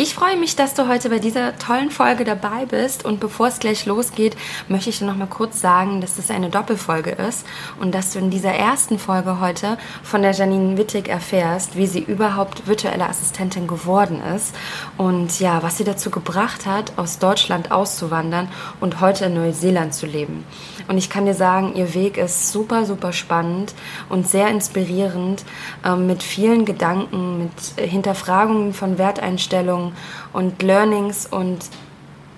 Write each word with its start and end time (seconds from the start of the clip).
Ich 0.00 0.14
freue 0.14 0.36
mich, 0.36 0.54
dass 0.54 0.74
du 0.74 0.86
heute 0.86 1.10
bei 1.10 1.18
dieser 1.18 1.58
tollen 1.58 1.90
Folge 1.90 2.22
dabei 2.22 2.66
bist 2.66 3.04
und 3.04 3.18
bevor 3.18 3.48
es 3.48 3.58
gleich 3.58 3.84
losgeht, 3.84 4.36
möchte 4.68 4.90
ich 4.90 5.00
dir 5.00 5.06
noch 5.06 5.16
mal 5.16 5.26
kurz 5.26 5.60
sagen, 5.60 6.00
dass 6.00 6.14
das 6.14 6.30
eine 6.30 6.50
Doppelfolge 6.50 7.10
ist 7.10 7.44
und 7.80 7.96
dass 7.96 8.12
du 8.12 8.20
in 8.20 8.30
dieser 8.30 8.52
ersten 8.52 9.00
Folge 9.00 9.40
heute 9.40 9.76
von 10.04 10.22
der 10.22 10.30
Janine 10.30 10.78
Wittig 10.78 11.08
erfährst, 11.08 11.76
wie 11.76 11.88
sie 11.88 11.98
überhaupt 11.98 12.68
virtuelle 12.68 13.08
Assistentin 13.08 13.66
geworden 13.66 14.22
ist 14.36 14.54
und 14.98 15.40
ja, 15.40 15.64
was 15.64 15.78
sie 15.78 15.84
dazu 15.84 16.10
gebracht 16.10 16.64
hat, 16.64 16.92
aus 16.96 17.18
Deutschland 17.18 17.72
auszuwandern 17.72 18.46
und 18.78 19.00
heute 19.00 19.24
in 19.24 19.34
Neuseeland 19.34 19.94
zu 19.94 20.06
leben. 20.06 20.44
Und 20.86 20.96
ich 20.96 21.10
kann 21.10 21.26
dir 21.26 21.34
sagen, 21.34 21.74
ihr 21.74 21.92
Weg 21.94 22.18
ist 22.18 22.52
super, 22.52 22.86
super 22.86 23.12
spannend 23.12 23.74
und 24.08 24.28
sehr 24.28 24.48
inspirierend 24.48 25.44
äh, 25.84 25.96
mit 25.96 26.22
vielen 26.22 26.64
Gedanken, 26.64 27.38
mit 27.38 27.88
Hinterfragungen 27.90 28.72
von 28.72 28.96
Werteinstellungen 28.96 29.87
und 30.32 30.62
Learnings 30.62 31.26
und 31.26 31.66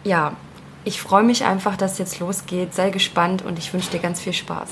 ja, 0.05 0.33
ich 0.85 1.01
freue 1.01 1.23
mich 1.23 1.45
einfach, 1.45 1.77
dass 1.77 1.93
es 1.93 1.99
jetzt 1.99 2.21
losgeht. 2.21 2.75
Sei 2.75 2.91
gespannt 2.91 3.43
und 3.43 3.59
ich 3.59 3.73
wünsche 3.73 3.91
dir 3.91 3.99
ganz 3.99 4.21
viel 4.21 4.33
Spaß. 4.33 4.69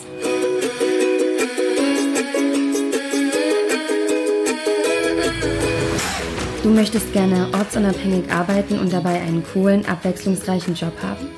Du 6.62 6.70
möchtest 6.70 7.12
gerne 7.12 7.48
ortsunabhängig 7.55 8.30
arbeiten 8.33 8.78
und 8.78 8.92
dabei 8.92 9.20
einen 9.20 9.45
coolen, 9.52 9.86
abwechslungsreichen 9.86 10.74
Job 10.74 10.92
haben? 11.02 11.28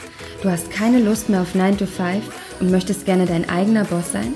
Du 0.42 0.50
hast 0.50 0.70
keine 0.70 0.98
Lust 1.00 1.28
mehr 1.28 1.42
auf 1.42 1.54
9 1.54 1.78
to 1.78 1.86
5 1.86 2.24
und 2.60 2.70
möchtest 2.70 3.04
gerne 3.04 3.26
dein 3.26 3.48
eigener 3.48 3.84
Boss 3.84 4.12
sein? 4.12 4.34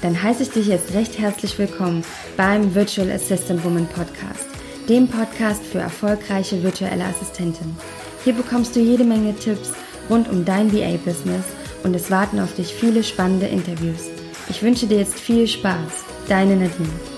Dann 0.00 0.20
heiße 0.20 0.42
ich 0.42 0.50
dich 0.50 0.66
jetzt 0.66 0.94
recht 0.94 1.18
herzlich 1.18 1.58
willkommen 1.58 2.04
beim 2.36 2.74
Virtual 2.74 3.10
Assistant 3.10 3.64
Woman 3.64 3.86
Podcast 3.86 4.51
dem 4.88 5.08
Podcast 5.08 5.64
für 5.64 5.78
erfolgreiche 5.78 6.62
virtuelle 6.62 7.04
Assistenten. 7.04 7.76
Hier 8.24 8.32
bekommst 8.32 8.74
du 8.76 8.80
jede 8.80 9.04
Menge 9.04 9.34
Tipps 9.34 9.72
rund 10.10 10.28
um 10.28 10.44
dein 10.44 10.72
VA-Business 10.72 11.44
und 11.84 11.94
es 11.94 12.10
warten 12.10 12.40
auf 12.40 12.54
dich 12.54 12.74
viele 12.74 13.02
spannende 13.02 13.46
Interviews. 13.46 14.08
Ich 14.48 14.62
wünsche 14.62 14.86
dir 14.86 14.98
jetzt 14.98 15.18
viel 15.18 15.46
Spaß. 15.46 16.04
Deine 16.28 16.56
Nadine. 16.56 17.11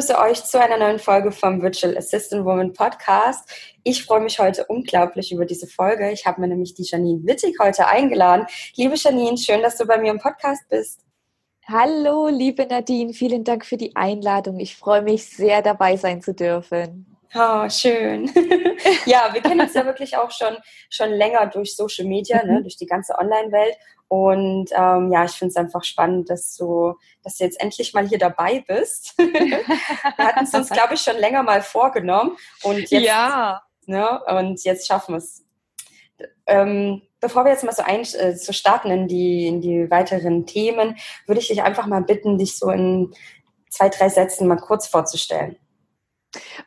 Begrüße 0.00 0.18
euch 0.18 0.42
zu 0.44 0.58
einer 0.58 0.78
neuen 0.78 0.98
Folge 0.98 1.30
vom 1.30 1.60
Virtual 1.60 1.94
Assistant 1.94 2.46
Woman 2.46 2.72
Podcast. 2.72 3.46
Ich 3.84 4.02
freue 4.02 4.20
mich 4.20 4.38
heute 4.38 4.64
unglaublich 4.64 5.30
über 5.30 5.44
diese 5.44 5.66
Folge. 5.66 6.10
Ich 6.10 6.24
habe 6.24 6.40
mir 6.40 6.48
nämlich 6.48 6.72
die 6.72 6.84
Janine 6.84 7.20
Wittig 7.26 7.58
heute 7.60 7.86
eingeladen. 7.86 8.46
Liebe 8.76 8.94
Janine, 8.96 9.36
schön, 9.36 9.60
dass 9.60 9.76
du 9.76 9.84
bei 9.84 9.98
mir 9.98 10.10
im 10.10 10.18
Podcast 10.18 10.66
bist. 10.70 11.04
Hallo, 11.68 12.28
liebe 12.28 12.64
Nadine, 12.64 13.12
vielen 13.12 13.44
Dank 13.44 13.66
für 13.66 13.76
die 13.76 13.94
Einladung. 13.94 14.58
Ich 14.58 14.74
freue 14.74 15.02
mich 15.02 15.26
sehr, 15.28 15.60
dabei 15.60 15.98
sein 15.98 16.22
zu 16.22 16.32
dürfen. 16.32 17.18
Oh, 17.34 17.68
schön. 17.68 18.24
ja, 19.04 19.28
wir 19.34 19.42
kennen 19.42 19.60
uns 19.60 19.74
ja 19.74 19.84
wirklich 19.84 20.16
auch 20.16 20.30
schon, 20.30 20.56
schon 20.88 21.10
länger 21.10 21.44
durch 21.48 21.76
Social 21.76 22.06
Media, 22.06 22.42
ne, 22.42 22.60
mhm. 22.60 22.62
durch 22.62 22.78
die 22.78 22.86
ganze 22.86 23.18
Online-Welt. 23.18 23.76
Und 24.10 24.70
ähm, 24.72 25.12
ja, 25.12 25.24
ich 25.24 25.30
finde 25.30 25.50
es 25.50 25.56
einfach 25.56 25.84
spannend, 25.84 26.30
dass 26.30 26.56
du, 26.56 26.94
dass 27.22 27.36
du 27.36 27.44
jetzt 27.44 27.60
endlich 27.60 27.94
mal 27.94 28.08
hier 28.08 28.18
dabei 28.18 28.64
bist. 28.66 29.14
wir 29.18 29.64
hatten 30.18 30.46
es 30.46 30.52
uns, 30.52 30.68
glaube 30.68 30.94
ich, 30.94 31.00
schon 31.00 31.16
länger 31.16 31.44
mal 31.44 31.62
vorgenommen. 31.62 32.36
Und 32.64 32.90
jetzt, 32.90 33.06
ja. 33.06 33.62
Ne, 33.86 34.20
und 34.24 34.64
jetzt 34.64 34.88
schaffen 34.88 35.14
wir 35.14 35.18
es. 35.18 35.44
Ähm, 36.46 37.02
bevor 37.20 37.44
wir 37.44 37.52
jetzt 37.52 37.62
mal 37.62 37.72
so, 37.72 37.84
ein, 37.84 38.00
äh, 38.00 38.34
so 38.34 38.52
starten 38.52 38.90
in 38.90 39.06
die, 39.06 39.46
in 39.46 39.60
die 39.60 39.88
weiteren 39.92 40.44
Themen, 40.44 40.96
würde 41.26 41.40
ich 41.40 41.46
dich 41.46 41.62
einfach 41.62 41.86
mal 41.86 42.02
bitten, 42.02 42.36
dich 42.36 42.58
so 42.58 42.68
in 42.68 43.14
zwei, 43.68 43.90
drei 43.90 44.08
Sätzen 44.08 44.48
mal 44.48 44.56
kurz 44.56 44.88
vorzustellen. 44.88 45.56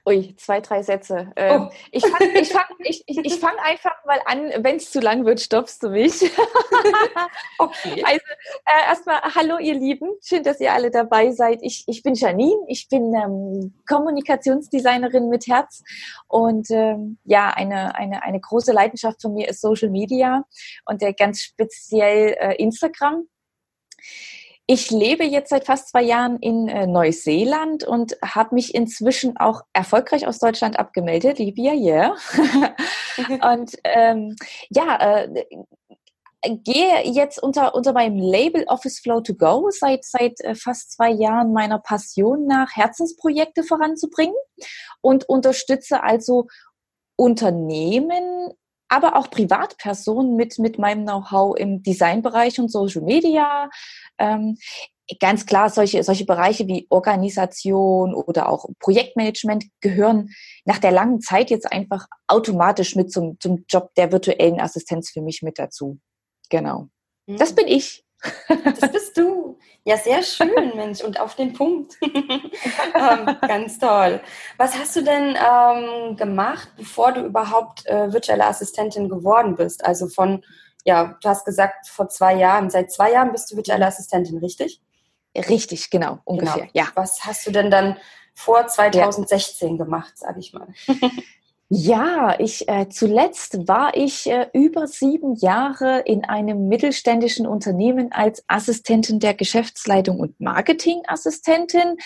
Ui, 0.06 0.35
zwei, 0.35 0.59
drei 0.59 0.84
Sätze. 0.84 1.31
Ähm, 1.38 1.69
oh. 1.69 1.74
Ich 1.91 2.06
fange 2.06 2.40
ich 2.40 2.50
fang, 2.50 2.66
ich, 2.79 3.03
ich, 3.07 3.18
ich 3.24 3.40
fang 3.40 3.56
einfach 3.63 3.96
mal 4.06 4.19
an. 4.25 4.51
Wenn 4.57 4.75
es 4.75 4.91
zu 4.91 5.00
lang 5.00 5.25
wird, 5.25 5.40
stoppst 5.40 5.81
du 5.84 5.90
mich. 5.90 6.22
okay. 7.59 8.03
Also 8.03 8.25
äh, 8.66 8.90
erstmal, 8.90 9.22
hallo 9.22 9.57
ihr 9.59 9.75
Lieben. 9.75 10.09
Schön, 10.22 10.44
dass 10.44 10.59
ihr 10.59 10.74
alle 10.74 10.91
dabei 10.91 11.31
seid. 11.31 11.59
Ich, 11.62 11.85
ich 11.88 12.03
bin 12.03 12.13
Janine. 12.16 12.59
Ich 12.68 12.90
bin 12.90 13.13
ähm, 13.13 13.74
Kommunikationsdesignerin 13.88 15.29
mit 15.29 15.47
Herz. 15.47 15.81
Und 16.28 16.69
ähm, 16.69 17.18
ja, 17.24 17.50
eine, 17.50 17.95
eine, 17.95 18.24
eine 18.24 18.41
große 18.41 18.74
Leidenschaft 18.74 19.22
von 19.22 19.34
mir 19.34 19.47
ist 19.47 19.62
Social 19.62 19.90
Media 19.90 20.44
und 20.85 21.01
der 21.01 21.13
ganz 21.13 21.41
speziell 21.41 22.35
äh, 22.38 22.56
Instagram. 22.56 23.28
Ich 24.66 24.91
lebe 24.91 25.25
jetzt 25.25 25.50
seit 25.50 25.66
fast 25.66 25.90
zwei 25.90 26.03
Jahren 26.03 26.38
in 26.40 26.69
äh, 26.69 26.88
Neuseeland 26.88 27.84
und 27.84 28.16
habe 28.24 28.56
mich 28.56 28.74
inzwischen 28.74 29.35
auch 29.35 29.63
erfolgreich 29.74 30.25
aus 30.25 30.40
Deutschland 30.40 30.79
abgemeldet. 30.79 31.38
Libya, 31.38 31.74
yeah. 31.74 32.16
und 33.51 33.75
ähm, 33.84 34.35
ja, 34.69 35.24
äh, 35.25 35.46
gehe 36.44 37.06
jetzt 37.06 37.41
unter, 37.41 37.75
unter 37.75 37.94
meinem 37.94 38.18
Label 38.18 38.63
Office 38.68 39.00
Flow 39.00 39.22
to 39.22 39.34
Go 39.34 39.69
seit, 39.69 40.06
seit 40.06 40.40
äh, 40.41 40.56
fast 40.56 40.91
zwei 40.91 41.09
Jahren 41.09 41.53
meiner 41.53 41.80
Passion 41.80 42.45
nach, 42.45 42.75
Herzensprojekte 42.75 43.63
voranzubringen 43.63 44.35
und 45.01 45.28
unterstütze 45.28 46.03
also 46.03 46.47
Unternehmen 47.16 48.53
aber 48.93 49.15
auch 49.15 49.31
Privatpersonen 49.31 50.35
mit, 50.35 50.59
mit 50.59 50.77
meinem 50.77 51.03
Know-how 51.03 51.57
im 51.57 51.81
Designbereich 51.81 52.59
und 52.59 52.71
Social 52.71 53.01
Media. 53.01 53.69
Ähm, 54.19 54.57
ganz 55.19 55.47
klar, 55.47 55.71
solche, 55.71 56.03
solche 56.03 56.25
Bereiche 56.25 56.67
wie 56.67 56.85
Organisation 56.89 58.13
oder 58.13 58.49
auch 58.49 58.67
Projektmanagement 58.79 59.65
gehören 59.81 60.29
nach 60.65 60.77
der 60.77 60.91
langen 60.91 61.21
Zeit 61.21 61.49
jetzt 61.49 61.71
einfach 61.71 62.05
automatisch 62.27 62.95
mit 62.95 63.11
zum, 63.11 63.39
zum 63.39 63.65
Job 63.67 63.89
der 63.95 64.11
virtuellen 64.11 64.59
Assistenz 64.59 65.09
für 65.09 65.21
mich 65.21 65.41
mit 65.41 65.57
dazu. 65.57 65.99
Genau. 66.49 66.87
Das 67.25 67.51
mhm. 67.51 67.55
bin 67.55 67.67
ich. 67.69 68.03
Das 68.47 68.91
bist 68.91 69.17
du. 69.17 69.57
Ja, 69.85 69.97
sehr 69.97 70.23
schön, 70.23 70.75
Mensch, 70.75 71.01
und 71.01 71.19
auf 71.19 71.35
den 71.35 71.53
Punkt. 71.53 71.97
ähm, 72.01 73.38
ganz 73.41 73.79
toll. 73.79 74.22
Was 74.57 74.78
hast 74.78 74.95
du 74.95 75.01
denn 75.01 75.35
ähm, 75.35 76.16
gemacht, 76.16 76.69
bevor 76.78 77.12
du 77.12 77.22
überhaupt 77.22 77.85
äh, 77.85 78.13
virtuelle 78.13 78.45
Assistentin 78.45 79.09
geworden 79.09 79.56
bist? 79.56 79.83
Also 79.85 80.07
von, 80.07 80.44
ja, 80.85 81.17
du 81.22 81.29
hast 81.29 81.45
gesagt, 81.45 81.88
vor 81.88 82.07
zwei 82.07 82.35
Jahren, 82.35 82.69
seit 82.69 82.91
zwei 82.91 83.12
Jahren 83.12 83.31
bist 83.33 83.51
du 83.51 83.57
virtuelle 83.57 83.85
Assistentin, 83.85 84.38
richtig? 84.38 84.81
Richtig, 85.35 85.89
genau, 85.89 86.19
ungefähr, 86.23 86.67
genau. 86.67 86.72
ja. 86.73 86.88
Was 86.95 87.25
hast 87.25 87.45
du 87.45 87.51
denn 87.51 87.72
dann 87.72 87.97
vor 88.33 88.67
2016 88.67 89.72
ja. 89.72 89.83
gemacht, 89.83 90.17
sage 90.17 90.39
ich 90.39 90.53
mal? 90.53 90.67
Ja, 91.69 92.40
ich 92.40 92.69
äh, 92.69 92.88
zuletzt 92.90 93.68
war 93.68 93.96
ich 93.96 94.29
äh, 94.29 94.47
über 94.53 94.85
sieben 94.85 95.35
Jahre 95.35 96.01
in 96.01 96.24
einem 96.24 96.68
mittelständischen 96.68 97.47
Unternehmen 97.47 98.12
als 98.12 98.44
Assistentin 98.47 99.19
der 99.19 99.34
Geschäftsleitung 99.34 100.19
und 100.19 100.40
Marketingassistentin 100.40 101.97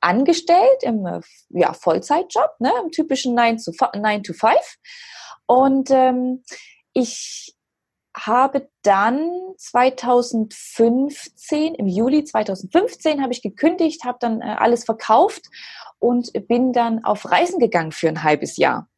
angestellt 0.00 0.82
im 0.82 1.06
äh, 1.06 1.20
ja, 1.50 1.74
Vollzeitjob, 1.74 2.50
ne, 2.58 2.72
im 2.82 2.90
typischen 2.90 3.34
9 3.34 3.58
to, 3.58 3.72
9 3.94 4.22
to 4.22 4.32
5. 4.32 4.54
Und 5.46 5.90
ähm, 5.90 6.42
ich 6.92 7.54
habe 8.16 8.70
dann 8.82 9.30
2015, 9.58 11.74
im 11.74 11.86
Juli 11.86 12.24
2015 12.24 13.22
habe 13.22 13.32
ich 13.32 13.42
gekündigt, 13.42 14.04
habe 14.04 14.18
dann 14.20 14.40
äh, 14.40 14.56
alles 14.58 14.84
verkauft 14.84 15.46
und 15.98 16.32
bin 16.48 16.72
dann 16.72 17.04
auf 17.04 17.30
Reisen 17.30 17.58
gegangen 17.58 17.92
für 17.92 18.08
ein 18.08 18.22
halbes 18.22 18.56
Jahr. 18.56 18.88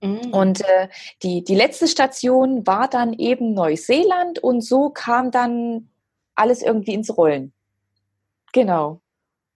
Mhm. 0.00 0.32
Und 0.32 0.60
äh, 0.62 0.88
die, 1.22 1.44
die 1.44 1.54
letzte 1.54 1.86
Station 1.86 2.66
war 2.66 2.88
dann 2.88 3.12
eben 3.12 3.54
Neuseeland 3.54 4.38
und 4.38 4.62
so 4.62 4.90
kam 4.90 5.30
dann 5.30 5.90
alles 6.34 6.62
irgendwie 6.62 6.94
ins 6.94 7.16
Rollen. 7.16 7.52
Genau. 8.52 9.00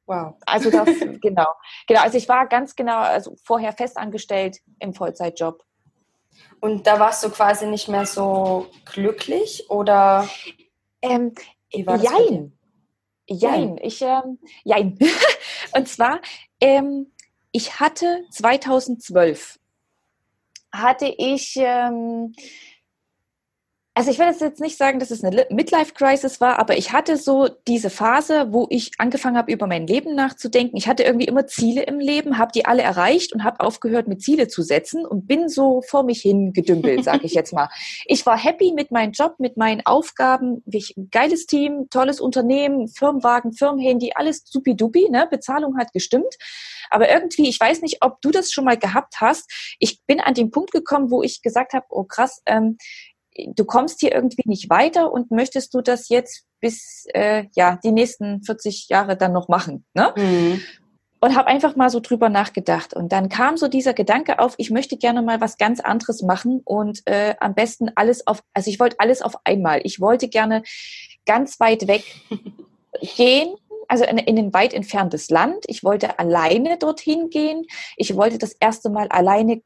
Wow. 0.06 0.34
Also 0.46 0.70
das, 0.70 0.86
genau. 1.20 1.46
Genau. 1.86 2.00
Also 2.00 2.18
ich 2.18 2.28
war 2.28 2.46
ganz 2.46 2.76
genau, 2.76 2.98
also 2.98 3.34
vorher 3.42 3.72
festangestellt 3.72 4.58
im 4.78 4.94
Vollzeitjob. 4.94 5.64
Und 6.60 6.86
da 6.86 6.98
warst 6.98 7.24
du 7.24 7.30
quasi 7.30 7.66
nicht 7.66 7.88
mehr 7.88 8.06
so 8.06 8.66
glücklich 8.84 9.70
oder? 9.70 10.28
Ähm, 11.00 11.34
jein. 11.70 12.52
Jein. 13.26 13.78
Ich, 13.78 14.02
ähm, 14.02 14.38
jein. 14.62 14.98
und 15.74 15.88
zwar, 15.88 16.20
ähm, 16.60 17.12
ich 17.52 17.80
hatte 17.80 18.24
2012 18.30 19.58
hatte 20.74 21.06
ich 21.06 21.54
ähm, 21.56 22.34
also 23.96 24.10
ich 24.10 24.18
werde 24.18 24.36
jetzt 24.40 24.60
nicht 24.60 24.76
sagen, 24.76 24.98
dass 24.98 25.12
es 25.12 25.22
eine 25.22 25.46
Midlife-Crisis 25.50 26.40
war, 26.40 26.58
aber 26.58 26.76
ich 26.76 26.92
hatte 26.92 27.16
so 27.16 27.48
diese 27.68 27.90
Phase, 27.90 28.48
wo 28.50 28.66
ich 28.68 28.90
angefangen 28.98 29.36
habe, 29.36 29.52
über 29.52 29.68
mein 29.68 29.86
Leben 29.86 30.16
nachzudenken. 30.16 30.76
Ich 30.76 30.88
hatte 30.88 31.04
irgendwie 31.04 31.26
immer 31.26 31.46
Ziele 31.46 31.84
im 31.84 32.00
Leben, 32.00 32.36
habe 32.36 32.50
die 32.52 32.66
alle 32.66 32.82
erreicht 32.82 33.32
und 33.32 33.44
habe 33.44 33.60
aufgehört, 33.60 34.08
mit 34.08 34.20
Ziele 34.20 34.48
zu 34.48 34.62
setzen 34.62 35.06
und 35.06 35.28
bin 35.28 35.48
so 35.48 35.80
vor 35.82 36.02
mich 36.02 36.20
hin 36.20 36.52
gedümpelt, 36.52 37.04
sage 37.04 37.24
ich 37.24 37.34
jetzt 37.34 37.52
mal. 37.52 37.68
Ich 38.06 38.26
war 38.26 38.36
happy 38.36 38.72
mit 38.72 38.90
meinem 38.90 39.12
Job, 39.12 39.36
mit 39.38 39.56
meinen 39.56 39.84
Aufgaben, 39.86 40.62
ich, 40.66 40.94
geiles 41.10 41.46
Team, 41.46 41.86
tolles 41.90 42.20
Unternehmen, 42.20 42.88
Firmenwagen, 42.88 43.52
Firmenhandy, 43.52 44.12
alles 44.14 44.42
supidupi, 44.44 45.08
ne? 45.10 45.26
Bezahlung 45.30 45.78
hat 45.78 45.92
gestimmt. 45.92 46.34
Aber 46.90 47.08
irgendwie, 47.08 47.48
ich 47.48 47.58
weiß 47.58 47.82
nicht, 47.82 47.98
ob 48.02 48.20
du 48.20 48.30
das 48.30 48.52
schon 48.52 48.64
mal 48.64 48.76
gehabt 48.76 49.20
hast. 49.20 49.50
Ich 49.78 50.02
bin 50.06 50.20
an 50.20 50.34
den 50.34 50.50
Punkt 50.50 50.72
gekommen, 50.72 51.10
wo 51.10 51.22
ich 51.22 51.42
gesagt 51.42 51.72
habe, 51.72 51.86
oh 51.88 52.04
krass, 52.04 52.42
ähm, 52.46 52.76
du 53.36 53.64
kommst 53.64 54.00
hier 54.00 54.14
irgendwie 54.14 54.42
nicht 54.46 54.70
weiter 54.70 55.12
und 55.12 55.30
möchtest 55.30 55.74
du 55.74 55.80
das 55.80 56.08
jetzt 56.08 56.44
bis 56.60 57.06
äh, 57.12 57.46
ja 57.54 57.78
die 57.82 57.92
nächsten 57.92 58.42
40 58.42 58.88
Jahre 58.88 59.16
dann 59.16 59.32
noch 59.32 59.48
machen, 59.48 59.84
ne? 59.94 60.12
Mhm. 60.16 60.60
Und 61.20 61.36
habe 61.36 61.48
einfach 61.48 61.74
mal 61.74 61.88
so 61.88 62.00
drüber 62.00 62.28
nachgedacht. 62.28 62.92
Und 62.92 63.10
dann 63.10 63.30
kam 63.30 63.56
so 63.56 63.66
dieser 63.66 63.94
Gedanke 63.94 64.40
auf, 64.40 64.54
ich 64.58 64.68
möchte 64.68 64.98
gerne 64.98 65.22
mal 65.22 65.40
was 65.40 65.56
ganz 65.56 65.80
anderes 65.80 66.20
machen 66.20 66.60
und 66.66 67.00
äh, 67.06 67.34
am 67.40 67.54
besten 67.54 67.90
alles 67.94 68.26
auf, 68.26 68.42
also 68.52 68.68
ich 68.68 68.78
wollte 68.78 68.96
alles 68.98 69.22
auf 69.22 69.34
einmal. 69.44 69.80
Ich 69.84 70.00
wollte 70.00 70.28
gerne 70.28 70.62
ganz 71.24 71.58
weit 71.60 71.88
weg 71.88 72.04
gehen, 73.16 73.54
also 73.88 74.04
in, 74.04 74.18
in 74.18 74.38
ein 74.38 74.52
weit 74.52 74.74
entferntes 74.74 75.30
Land. 75.30 75.64
Ich 75.66 75.82
wollte 75.82 76.18
alleine 76.18 76.76
dorthin 76.76 77.30
gehen. 77.30 77.64
Ich 77.96 78.14
wollte 78.16 78.36
das 78.36 78.52
erste 78.60 78.90
Mal 78.90 79.08
alleine 79.08 79.62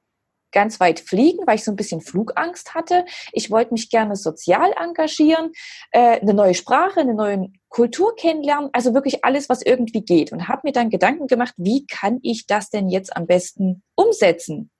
ganz 0.53 0.81
weit 0.81 1.01
fliegen, 1.01 1.47
weil 1.47 1.57
ich 1.57 1.65
so 1.65 1.71
ein 1.71 1.77
bisschen 1.77 2.01
Flugangst 2.01 2.75
hatte. 2.75 3.05
Ich 3.33 3.51
wollte 3.51 3.73
mich 3.73 3.91
gerne 3.91 4.17
sozial 4.17 4.73
engagieren, 4.81 5.53
äh, 5.93 6.21
eine 6.21 6.35
neue 6.35 6.55
Sprache, 6.55 7.01
eine 7.01 7.15
neue 7.15 7.49
Kultur 7.69 8.15
kennenlernen, 8.17 8.71
also 8.73 8.95
wirklich 8.95 9.25
alles, 9.25 9.49
was 9.49 9.63
irgendwie 9.63 10.03
geht. 10.03 10.33
Und 10.33 10.49
habe 10.49 10.63
mir 10.65 10.73
dann 10.73 10.91
Gedanken 10.91 11.27
gemacht, 11.27 11.55
wie 11.57 11.87
kann 11.87 12.19
ich 12.23 12.47
das 12.47 12.71
denn 12.71 12.89
jetzt 12.89 13.15
am 13.17 13.27
besten 13.27 13.83
umsetzen? 13.95 14.71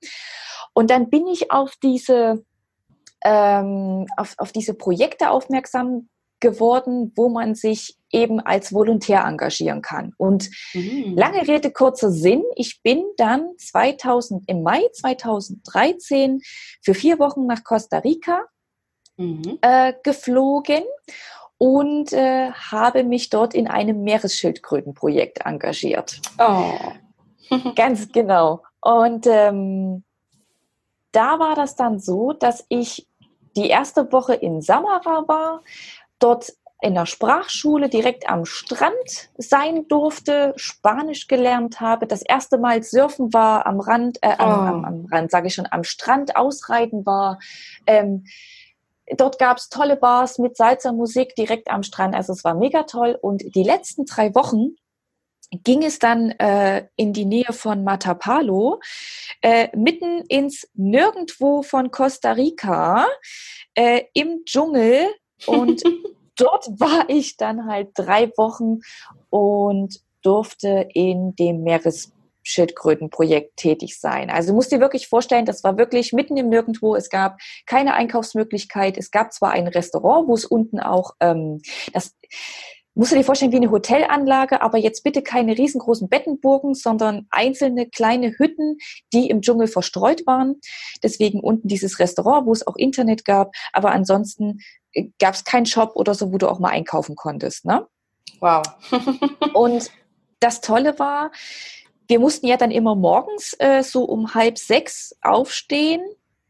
Und 0.73 0.89
dann 0.89 1.09
bin 1.09 1.27
ich 1.27 1.51
auf 1.51 1.73
diese 1.81 2.43
ähm, 3.23 4.07
auf, 4.15 4.35
auf 4.37 4.51
diese 4.51 4.73
Projekte 4.73 5.29
aufmerksam 5.29 6.07
geworden, 6.39 7.11
wo 7.15 7.29
man 7.29 7.55
sich 7.55 7.97
eben 8.11 8.39
als 8.39 8.73
Volontär 8.73 9.23
engagieren 9.25 9.81
kann. 9.81 10.13
Und 10.17 10.49
mhm. 10.73 11.15
lange 11.15 11.47
Rede, 11.47 11.71
kurzer 11.71 12.11
Sinn, 12.11 12.43
ich 12.55 12.81
bin 12.81 13.03
dann 13.17 13.51
2000, 13.57 14.43
im 14.47 14.63
Mai 14.63 14.81
2013 14.93 16.41
für 16.81 16.93
vier 16.93 17.19
Wochen 17.19 17.45
nach 17.45 17.63
Costa 17.63 17.99
Rica 17.99 18.45
mhm. 19.17 19.59
äh, 19.61 19.93
geflogen 20.03 20.83
und 21.57 22.13
äh, 22.13 22.51
habe 22.51 23.03
mich 23.03 23.29
dort 23.29 23.53
in 23.53 23.67
einem 23.67 24.03
Meeresschildkrötenprojekt 24.03 25.45
engagiert. 25.45 26.21
Oh. 26.39 26.73
Ganz 27.75 28.11
genau. 28.11 28.63
Und 28.81 29.27
ähm, 29.27 30.03
da 31.11 31.39
war 31.39 31.55
das 31.55 31.75
dann 31.75 31.99
so, 31.99 32.33
dass 32.33 32.65
ich 32.69 33.07
die 33.55 33.67
erste 33.67 34.11
Woche 34.11 34.35
in 34.35 34.61
Samara 34.61 35.27
war, 35.27 35.63
dort 36.19 36.51
in 36.81 36.95
der 36.95 37.05
Sprachschule 37.05 37.89
direkt 37.89 38.29
am 38.29 38.45
Strand 38.45 39.29
sein 39.37 39.87
durfte, 39.89 40.53
Spanisch 40.55 41.27
gelernt 41.27 41.81
habe, 41.81 42.07
das 42.07 42.21
erste 42.21 42.57
Mal 42.57 42.83
surfen 42.83 43.33
war 43.33 43.65
am 43.65 43.81
Rand, 43.81 44.17
äh, 44.21 44.35
am, 44.37 44.49
oh. 44.49 44.67
am, 44.67 44.85
am 44.85 45.05
Rand, 45.11 45.29
sage 45.29 45.47
ich 45.47 45.55
schon, 45.55 45.67
am 45.69 45.83
Strand 45.83 46.37
ausreiten 46.37 47.05
war. 47.05 47.39
Ähm, 47.85 48.25
dort 49.17 49.39
gab 49.39 49.57
es 49.57 49.67
tolle 49.67 49.97
Bars 49.97 50.37
mit 50.37 50.55
Salzer 50.55 50.93
Musik 50.93 51.35
direkt 51.35 51.69
am 51.69 51.83
Strand. 51.83 52.15
Also 52.15 52.31
es 52.31 52.45
war 52.45 52.55
mega 52.55 52.83
toll. 52.83 53.17
Und 53.21 53.43
die 53.55 53.63
letzten 53.63 54.05
drei 54.05 54.33
Wochen 54.33 54.75
ging 55.51 55.83
es 55.83 55.99
dann 55.99 56.31
äh, 56.31 56.87
in 56.95 57.11
die 57.11 57.25
Nähe 57.25 57.51
von 57.51 57.83
Matapalo, 57.83 58.79
äh, 59.41 59.75
mitten 59.75 60.21
ins 60.27 60.69
Nirgendwo 60.75 61.63
von 61.63 61.91
Costa 61.91 62.33
Rica, 62.33 63.07
äh, 63.73 64.03
im 64.13 64.43
Dschungel 64.45 65.07
und 65.45 65.83
dort 66.35 66.67
war 66.79 67.09
ich 67.09 67.37
dann 67.37 67.65
halt 67.65 67.89
drei 67.95 68.31
Wochen 68.37 68.79
und 69.29 69.99
durfte 70.21 70.87
in 70.93 71.35
dem 71.35 71.63
Meeresschildkrötenprojekt 71.63 73.57
tätig 73.57 73.99
sein. 73.99 74.29
Also 74.29 74.53
musst 74.53 74.71
dir 74.71 74.79
wirklich 74.79 75.07
vorstellen, 75.07 75.45
das 75.45 75.63
war 75.63 75.77
wirklich 75.77 76.13
mitten 76.13 76.37
im 76.37 76.49
Nirgendwo. 76.49 76.95
Es 76.95 77.09
gab 77.09 77.39
keine 77.65 77.93
Einkaufsmöglichkeit. 77.93 78.97
Es 78.97 79.11
gab 79.11 79.33
zwar 79.33 79.51
ein 79.51 79.67
Restaurant, 79.67 80.27
wo 80.27 80.33
es 80.33 80.45
unten 80.45 80.79
auch 80.79 81.11
ähm, 81.19 81.61
das 81.93 82.15
musst 82.99 83.13
du 83.13 83.15
dir 83.15 83.23
vorstellen 83.23 83.53
wie 83.53 83.57
eine 83.57 83.71
Hotelanlage, 83.71 84.61
aber 84.61 84.77
jetzt 84.77 85.05
bitte 85.05 85.21
keine 85.21 85.57
riesengroßen 85.57 86.09
Bettenburgen, 86.09 86.73
sondern 86.73 87.27
einzelne 87.29 87.87
kleine 87.87 88.37
Hütten, 88.37 88.77
die 89.13 89.29
im 89.29 89.41
Dschungel 89.41 89.67
verstreut 89.67 90.27
waren. 90.27 90.59
Deswegen 91.01 91.39
unten 91.39 91.69
dieses 91.69 91.99
Restaurant, 91.99 92.45
wo 92.45 92.51
es 92.51 92.67
auch 92.67 92.75
Internet 92.75 93.23
gab, 93.23 93.53
aber 93.71 93.91
ansonsten 93.91 94.59
gab 95.19 95.33
es 95.33 95.43
keinen 95.43 95.65
Shop 95.65 95.91
oder 95.95 96.13
so, 96.13 96.31
wo 96.31 96.37
du 96.37 96.47
auch 96.47 96.59
mal 96.59 96.69
einkaufen 96.69 97.15
konntest. 97.15 97.65
Ne? 97.65 97.85
Wow. 98.39 98.63
und 99.53 99.91
das 100.39 100.61
Tolle 100.61 100.97
war, 100.99 101.31
wir 102.07 102.19
mussten 102.19 102.47
ja 102.47 102.57
dann 102.57 102.71
immer 102.71 102.95
morgens 102.95 103.55
äh, 103.59 103.83
so 103.83 104.03
um 104.03 104.33
halb 104.33 104.57
sechs 104.57 105.15
aufstehen 105.21 106.01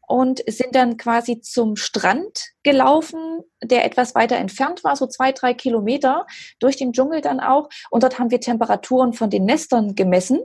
und 0.06 0.42
sind 0.48 0.74
dann 0.74 0.96
quasi 0.96 1.40
zum 1.40 1.76
Strand 1.76 2.46
gelaufen, 2.64 3.42
der 3.62 3.84
etwas 3.84 4.14
weiter 4.14 4.36
entfernt 4.36 4.82
war, 4.82 4.96
so 4.96 5.06
zwei, 5.06 5.30
drei 5.30 5.54
Kilometer 5.54 6.26
durch 6.58 6.76
den 6.76 6.92
Dschungel 6.92 7.20
dann 7.20 7.38
auch. 7.38 7.68
Und 7.90 8.02
dort 8.02 8.18
haben 8.18 8.30
wir 8.30 8.40
Temperaturen 8.40 9.12
von 9.12 9.30
den 9.30 9.44
Nestern 9.44 9.94
gemessen. 9.94 10.40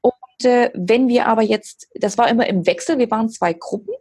Und 0.00 0.44
äh, 0.44 0.70
wenn 0.74 1.08
wir 1.08 1.26
aber 1.26 1.42
jetzt, 1.42 1.88
das 1.94 2.18
war 2.18 2.28
immer 2.28 2.46
im 2.46 2.66
Wechsel, 2.66 2.98
wir 2.98 3.10
waren 3.10 3.30
zwei 3.30 3.54
Gruppen 3.54 3.94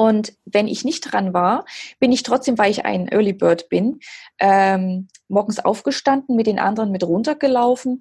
und 0.00 0.32
wenn 0.44 0.68
ich 0.68 0.84
nicht 0.84 1.00
dran 1.00 1.34
war, 1.34 1.64
bin 1.98 2.12
ich 2.12 2.22
trotzdem, 2.22 2.56
weil 2.56 2.70
ich 2.70 2.84
ein 2.84 3.08
Early 3.08 3.32
Bird 3.32 3.68
bin, 3.68 3.98
ähm, 4.38 5.08
morgens 5.26 5.58
aufgestanden, 5.58 6.36
mit 6.36 6.46
den 6.46 6.60
anderen 6.60 6.92
mit 6.92 7.02
runtergelaufen 7.02 8.00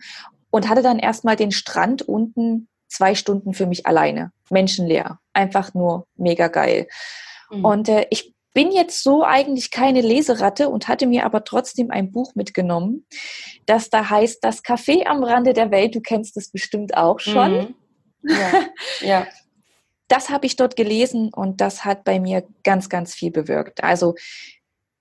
und 0.51 0.69
hatte 0.69 0.83
dann 0.83 0.99
erstmal 0.99 1.35
den 1.35 1.51
Strand 1.51 2.03
unten 2.03 2.67
zwei 2.87 3.15
Stunden 3.15 3.55
für 3.55 3.65
mich 3.65 3.87
alleine, 3.87 4.31
menschenleer. 4.51 5.17
Einfach 5.33 5.73
nur 5.73 6.05
mega 6.15 6.49
geil. 6.49 6.87
Mhm. 7.49 7.65
Und 7.65 7.89
äh, 7.89 8.05
ich 8.11 8.35
bin 8.53 8.71
jetzt 8.71 9.01
so 9.01 9.23
eigentlich 9.23 9.71
keine 9.71 10.01
Leseratte 10.01 10.69
und 10.69 10.87
hatte 10.87 11.07
mir 11.07 11.25
aber 11.25 11.45
trotzdem 11.45 11.89
ein 11.89 12.11
Buch 12.11 12.35
mitgenommen, 12.35 13.07
das 13.65 13.89
da 13.89 14.07
heißt 14.07 14.43
Das 14.43 14.63
Café 14.63 15.07
am 15.07 15.23
Rande 15.23 15.53
der 15.53 15.71
Welt. 15.71 15.95
Du 15.95 16.01
kennst 16.01 16.37
es 16.37 16.51
bestimmt 16.51 16.95
auch 16.95 17.19
schon. 17.19 17.53
Mhm. 17.53 17.75
Ja. 18.21 18.65
ja 19.01 19.27
das 20.07 20.29
habe 20.29 20.45
ich 20.45 20.55
dort 20.55 20.75
gelesen 20.75 21.33
und 21.33 21.61
das 21.61 21.85
hat 21.85 22.03
bei 22.03 22.19
mir 22.19 22.47
ganz, 22.63 22.89
ganz 22.89 23.13
viel 23.13 23.31
bewirkt. 23.31 23.83
Also 23.83 24.15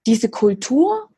diese 0.06 0.28
Kultur, 0.28 1.08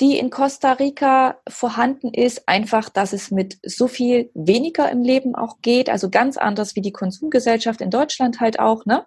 die 0.00 0.18
in 0.18 0.30
Costa 0.30 0.72
Rica 0.72 1.40
vorhanden 1.48 2.14
ist, 2.14 2.48
einfach, 2.48 2.88
dass 2.88 3.12
es 3.12 3.30
mit 3.30 3.58
so 3.64 3.88
viel 3.88 4.30
weniger 4.34 4.90
im 4.90 5.02
Leben 5.02 5.34
auch 5.34 5.60
geht, 5.60 5.90
also 5.90 6.08
ganz 6.08 6.36
anders 6.36 6.76
wie 6.76 6.82
die 6.82 6.92
Konsumgesellschaft 6.92 7.80
in 7.80 7.90
Deutschland 7.90 8.40
halt 8.40 8.60
auch, 8.60 8.84
ne? 8.86 9.06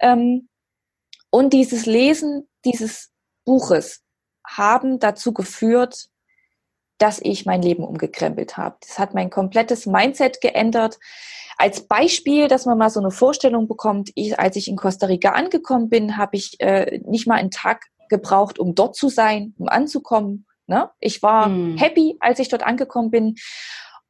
Ähm, 0.00 0.48
und 1.30 1.52
dieses 1.52 1.86
Lesen 1.86 2.48
dieses 2.64 3.12
Buches 3.44 4.02
haben 4.46 4.98
dazu 4.98 5.32
geführt, 5.32 6.08
dass 6.98 7.20
ich 7.22 7.46
mein 7.46 7.62
Leben 7.62 7.84
umgekrempelt 7.84 8.56
habe. 8.56 8.76
Das 8.80 8.98
hat 8.98 9.14
mein 9.14 9.30
komplettes 9.30 9.86
Mindset 9.86 10.40
geändert. 10.40 10.98
Als 11.56 11.86
Beispiel, 11.86 12.48
dass 12.48 12.66
man 12.66 12.78
mal 12.78 12.90
so 12.90 13.00
eine 13.00 13.10
Vorstellung 13.10 13.68
bekommt, 13.68 14.10
ich, 14.14 14.38
als 14.38 14.56
ich 14.56 14.68
in 14.68 14.76
Costa 14.76 15.06
Rica 15.06 15.30
angekommen 15.30 15.88
bin, 15.88 16.16
habe 16.16 16.36
ich 16.36 16.60
äh, 16.60 17.00
nicht 17.06 17.26
mal 17.26 17.36
einen 17.36 17.50
Tag 17.50 17.86
gebraucht, 18.08 18.58
um 18.58 18.74
dort 18.74 18.96
zu 18.96 19.08
sein, 19.08 19.54
um 19.58 19.68
anzukommen. 19.68 20.46
Ne? 20.66 20.90
Ich 21.00 21.22
war 21.22 21.46
hm. 21.46 21.76
happy, 21.76 22.16
als 22.20 22.38
ich 22.38 22.48
dort 22.48 22.64
angekommen 22.64 23.10
bin. 23.10 23.36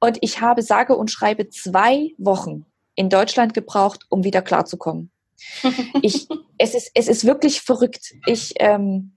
Und 0.00 0.18
ich 0.20 0.40
habe 0.40 0.62
sage 0.62 0.96
und 0.96 1.10
schreibe 1.10 1.48
zwei 1.48 2.12
Wochen 2.18 2.66
in 2.94 3.08
Deutschland 3.08 3.54
gebraucht, 3.54 4.04
um 4.08 4.24
wieder 4.24 4.42
klarzukommen. 4.42 5.10
ich, 6.02 6.28
es, 6.58 6.74
ist, 6.74 6.90
es 6.94 7.08
ist 7.08 7.24
wirklich 7.24 7.60
verrückt. 7.60 8.14
Ich, 8.26 8.54
ähm, 8.58 9.16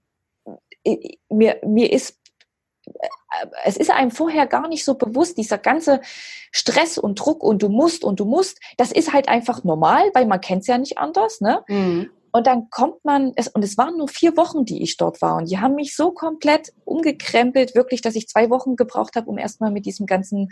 mir, 1.29 1.59
mir 1.63 1.91
ist 1.91 2.17
es 3.65 3.77
ist 3.77 3.91
einem 3.91 4.11
vorher 4.11 4.47
gar 4.47 4.67
nicht 4.67 4.85
so 4.85 4.95
bewusst, 4.95 5.37
dieser 5.37 5.57
ganze 5.57 6.01
Stress 6.51 6.97
und 6.97 7.19
Druck 7.19 7.43
und 7.43 7.61
du 7.61 7.69
musst 7.69 8.03
und 8.03 8.19
du 8.19 8.25
musst, 8.25 8.59
das 8.77 8.91
ist 8.91 9.13
halt 9.13 9.27
einfach 9.27 9.63
normal, 9.63 10.09
weil 10.13 10.25
man 10.25 10.41
kennt 10.41 10.61
es 10.61 10.67
ja 10.67 10.77
nicht 10.77 10.97
anders, 10.97 11.41
ne? 11.41 11.63
Mhm. 11.67 12.09
Und 12.31 12.45
dann 12.45 12.69
kommt 12.69 13.03
man, 13.03 13.31
es, 13.35 13.47
und 13.47 13.63
es 13.63 13.77
waren 13.77 13.97
nur 13.97 14.07
vier 14.07 14.37
Wochen, 14.37 14.63
die 14.63 14.83
ich 14.83 14.97
dort 14.97 15.21
war. 15.21 15.37
Und 15.37 15.49
die 15.49 15.59
haben 15.59 15.75
mich 15.75 15.95
so 15.95 16.11
komplett 16.11 16.71
umgekrempelt, 16.85 17.73
wirklich, 17.73 18.01
dass 18.01 18.15
ich 18.15 18.27
zwei 18.27 18.49
Wochen 18.49 18.75
gebraucht 18.75 19.15
habe, 19.15 19.27
um 19.27 19.37
erstmal 19.37 19.71
mit 19.71 19.85
diesem 19.85 20.05
ganzen 20.05 20.49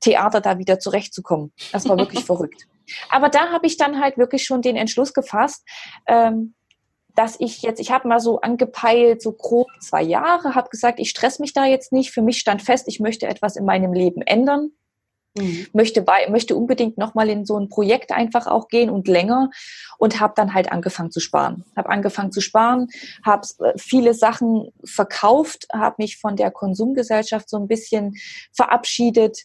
Theater 0.00 0.40
da 0.40 0.58
wieder 0.58 0.78
zurechtzukommen. 0.78 1.52
Das 1.72 1.88
war 1.88 1.96
wirklich 1.96 2.24
verrückt. 2.26 2.66
Aber 3.08 3.28
da 3.28 3.50
habe 3.50 3.66
ich 3.66 3.76
dann 3.76 4.00
halt 4.00 4.18
wirklich 4.18 4.44
schon 4.44 4.62
den 4.62 4.76
Entschluss 4.76 5.14
gefasst, 5.14 5.64
ähm, 6.06 6.54
dass 7.16 7.40
ich 7.40 7.62
jetzt, 7.62 7.80
ich 7.80 7.90
habe 7.90 8.06
mal 8.06 8.20
so 8.20 8.40
angepeilt, 8.40 9.22
so 9.22 9.32
grob 9.32 9.68
zwei 9.80 10.02
Jahre, 10.02 10.54
habe 10.54 10.68
gesagt, 10.68 11.00
ich 11.00 11.10
stress 11.10 11.38
mich 11.38 11.54
da 11.54 11.64
jetzt 11.64 11.90
nicht. 11.90 12.12
Für 12.12 12.22
mich 12.22 12.38
stand 12.38 12.62
fest, 12.62 12.84
ich 12.88 13.00
möchte 13.00 13.26
etwas 13.26 13.56
in 13.56 13.64
meinem 13.64 13.92
Leben 13.92 14.22
ändern. 14.22 14.70
Mhm. 15.36 15.66
Möchte, 15.72 16.02
bei, 16.02 16.28
möchte 16.28 16.56
unbedingt 16.56 16.98
nochmal 16.98 17.30
in 17.30 17.46
so 17.46 17.58
ein 17.58 17.68
Projekt 17.68 18.12
einfach 18.12 18.46
auch 18.46 18.68
gehen 18.68 18.90
und 18.90 19.08
länger 19.08 19.50
und 19.98 20.20
habe 20.20 20.34
dann 20.36 20.52
halt 20.52 20.70
angefangen 20.70 21.10
zu 21.10 21.20
sparen. 21.20 21.64
Habe 21.74 21.88
angefangen 21.88 22.32
zu 22.32 22.40
sparen, 22.40 22.88
habe 23.24 23.46
äh, 23.60 23.72
viele 23.78 24.12
Sachen 24.12 24.70
verkauft, 24.84 25.66
habe 25.72 25.96
mich 25.98 26.18
von 26.18 26.36
der 26.36 26.50
Konsumgesellschaft 26.50 27.48
so 27.48 27.56
ein 27.56 27.68
bisschen 27.68 28.14
verabschiedet 28.52 29.40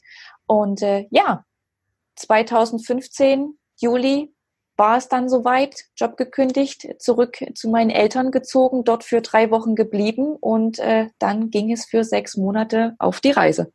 und 0.46 0.82
äh, 0.82 1.08
ja, 1.10 1.46
2015 2.18 3.58
Juli 3.78 4.34
war 4.82 4.98
es 4.98 5.08
dann 5.10 5.30
soweit, 5.30 5.86
Job 5.96 6.18
gekündigt, 6.18 6.88
zurück 6.98 7.38
zu 7.54 7.70
meinen 7.70 7.92
Eltern 7.92 8.32
gezogen, 8.32 8.84
dort 8.84 9.04
für 9.04 9.22
drei 9.22 9.52
Wochen 9.52 9.76
geblieben 9.76 10.36
und 10.40 10.80
äh, 10.80 11.10
dann 11.20 11.52
ging 11.52 11.72
es 11.72 11.86
für 11.86 12.04
sechs 12.04 12.36
Monate 12.36 12.96
auf 12.98 13.22
die 13.22 13.30
Reise. 13.30 13.72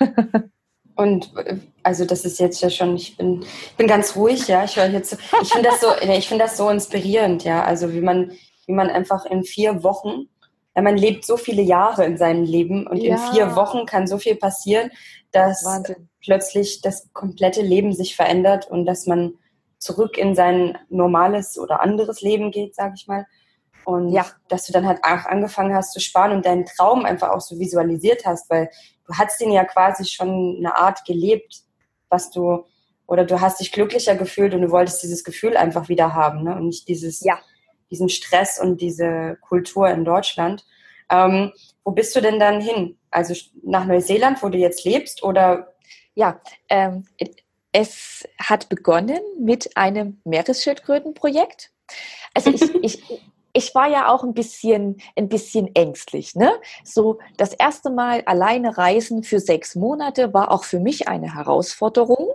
Und 0.96 1.34
äh, 1.36 1.56
also 1.84 2.04
das 2.04 2.24
ist 2.24 2.40
jetzt 2.40 2.60
ja 2.60 2.68
schon, 2.68 2.96
ich 2.96 3.16
bin, 3.16 3.44
bin 3.78 3.86
ganz 3.86 4.16
ruhig, 4.16 4.48
ja. 4.48 4.64
Ich 4.64 4.76
höre 4.76 4.90
jetzt, 4.90 5.16
ich 5.40 5.48
finde 5.48 5.68
das 5.70 5.80
so, 5.80 5.86
ich 6.02 6.28
finde 6.28 6.44
das 6.44 6.56
so 6.56 6.68
inspirierend, 6.68 7.44
ja. 7.44 7.62
Also 7.62 7.94
wie 7.94 8.00
man, 8.00 8.32
wie 8.66 8.74
man 8.74 8.90
einfach 8.90 9.24
in 9.26 9.44
vier 9.44 9.84
Wochen, 9.84 10.28
ja, 10.74 10.82
man 10.82 10.98
lebt 10.98 11.24
so 11.24 11.36
viele 11.36 11.62
Jahre 11.62 12.04
in 12.04 12.18
seinem 12.18 12.42
Leben 12.42 12.88
und 12.88 12.98
ja. 12.98 13.14
in 13.14 13.32
vier 13.32 13.54
Wochen 13.54 13.86
kann 13.86 14.08
so 14.08 14.18
viel 14.18 14.34
passieren, 14.34 14.90
dass 15.30 15.64
Wahnsinn. 15.64 16.08
plötzlich 16.22 16.80
das 16.82 17.08
komplette 17.12 17.62
Leben 17.62 17.94
sich 17.94 18.16
verändert 18.16 18.68
und 18.68 18.84
dass 18.84 19.06
man 19.06 19.34
zurück 19.80 20.16
in 20.16 20.34
sein 20.34 20.78
normales 20.90 21.58
oder 21.58 21.80
anderes 21.80 22.20
Leben 22.20 22.52
geht, 22.52 22.76
sage 22.76 22.94
ich 22.96 23.08
mal. 23.08 23.26
Und 23.84 24.12
ja. 24.12 24.26
dass 24.48 24.66
du 24.66 24.72
dann 24.72 24.86
halt 24.86 25.00
auch 25.02 25.24
angefangen 25.24 25.74
hast 25.74 25.92
zu 25.92 26.00
sparen 26.00 26.32
und 26.32 26.46
deinen 26.46 26.66
Traum 26.66 27.04
einfach 27.04 27.30
auch 27.30 27.40
so 27.40 27.58
visualisiert 27.58 28.26
hast, 28.26 28.48
weil 28.50 28.70
du 29.06 29.14
hast 29.14 29.40
den 29.40 29.50
ja 29.50 29.64
quasi 29.64 30.04
schon 30.04 30.56
eine 30.58 30.76
Art 30.76 31.04
gelebt, 31.06 31.62
was 32.10 32.30
du, 32.30 32.66
oder 33.06 33.24
du 33.24 33.40
hast 33.40 33.58
dich 33.58 33.72
glücklicher 33.72 34.14
gefühlt 34.14 34.54
und 34.54 34.60
du 34.60 34.70
wolltest 34.70 35.02
dieses 35.02 35.24
Gefühl 35.24 35.56
einfach 35.56 35.88
wieder 35.88 36.14
haben, 36.14 36.44
ne? 36.44 36.54
Und 36.54 36.66
nicht 36.66 36.86
dieses, 36.86 37.20
ja. 37.20 37.38
diesen 37.90 38.10
Stress 38.10 38.60
und 38.60 38.80
diese 38.80 39.38
Kultur 39.40 39.88
in 39.88 40.04
Deutschland. 40.04 40.66
Ähm, 41.10 41.52
wo 41.82 41.92
bist 41.92 42.14
du 42.14 42.20
denn 42.20 42.38
dann 42.38 42.60
hin? 42.60 42.98
Also 43.10 43.34
nach 43.62 43.86
Neuseeland, 43.86 44.42
wo 44.42 44.50
du 44.50 44.58
jetzt 44.58 44.84
lebst, 44.84 45.24
oder? 45.24 45.72
Ja, 46.14 46.40
ähm, 46.68 47.06
es 47.72 48.26
hat 48.38 48.68
begonnen 48.68 49.20
mit 49.38 49.76
einem 49.76 50.20
Meeresschildkrötenprojekt. 50.24 51.70
Also 52.34 52.50
ich, 52.50 52.74
ich, 52.82 53.20
ich 53.52 53.74
war 53.74 53.88
ja 53.88 54.08
auch 54.08 54.22
ein 54.22 54.34
bisschen, 54.34 55.00
ein 55.16 55.28
bisschen 55.28 55.74
ängstlich. 55.74 56.34
Ne? 56.34 56.52
So 56.84 57.18
das 57.36 57.52
erste 57.52 57.90
Mal 57.90 58.22
alleine 58.26 58.76
reisen 58.76 59.22
für 59.22 59.40
sechs 59.40 59.74
Monate 59.74 60.32
war 60.34 60.50
auch 60.50 60.64
für 60.64 60.80
mich 60.80 61.08
eine 61.08 61.34
Herausforderung. 61.34 62.30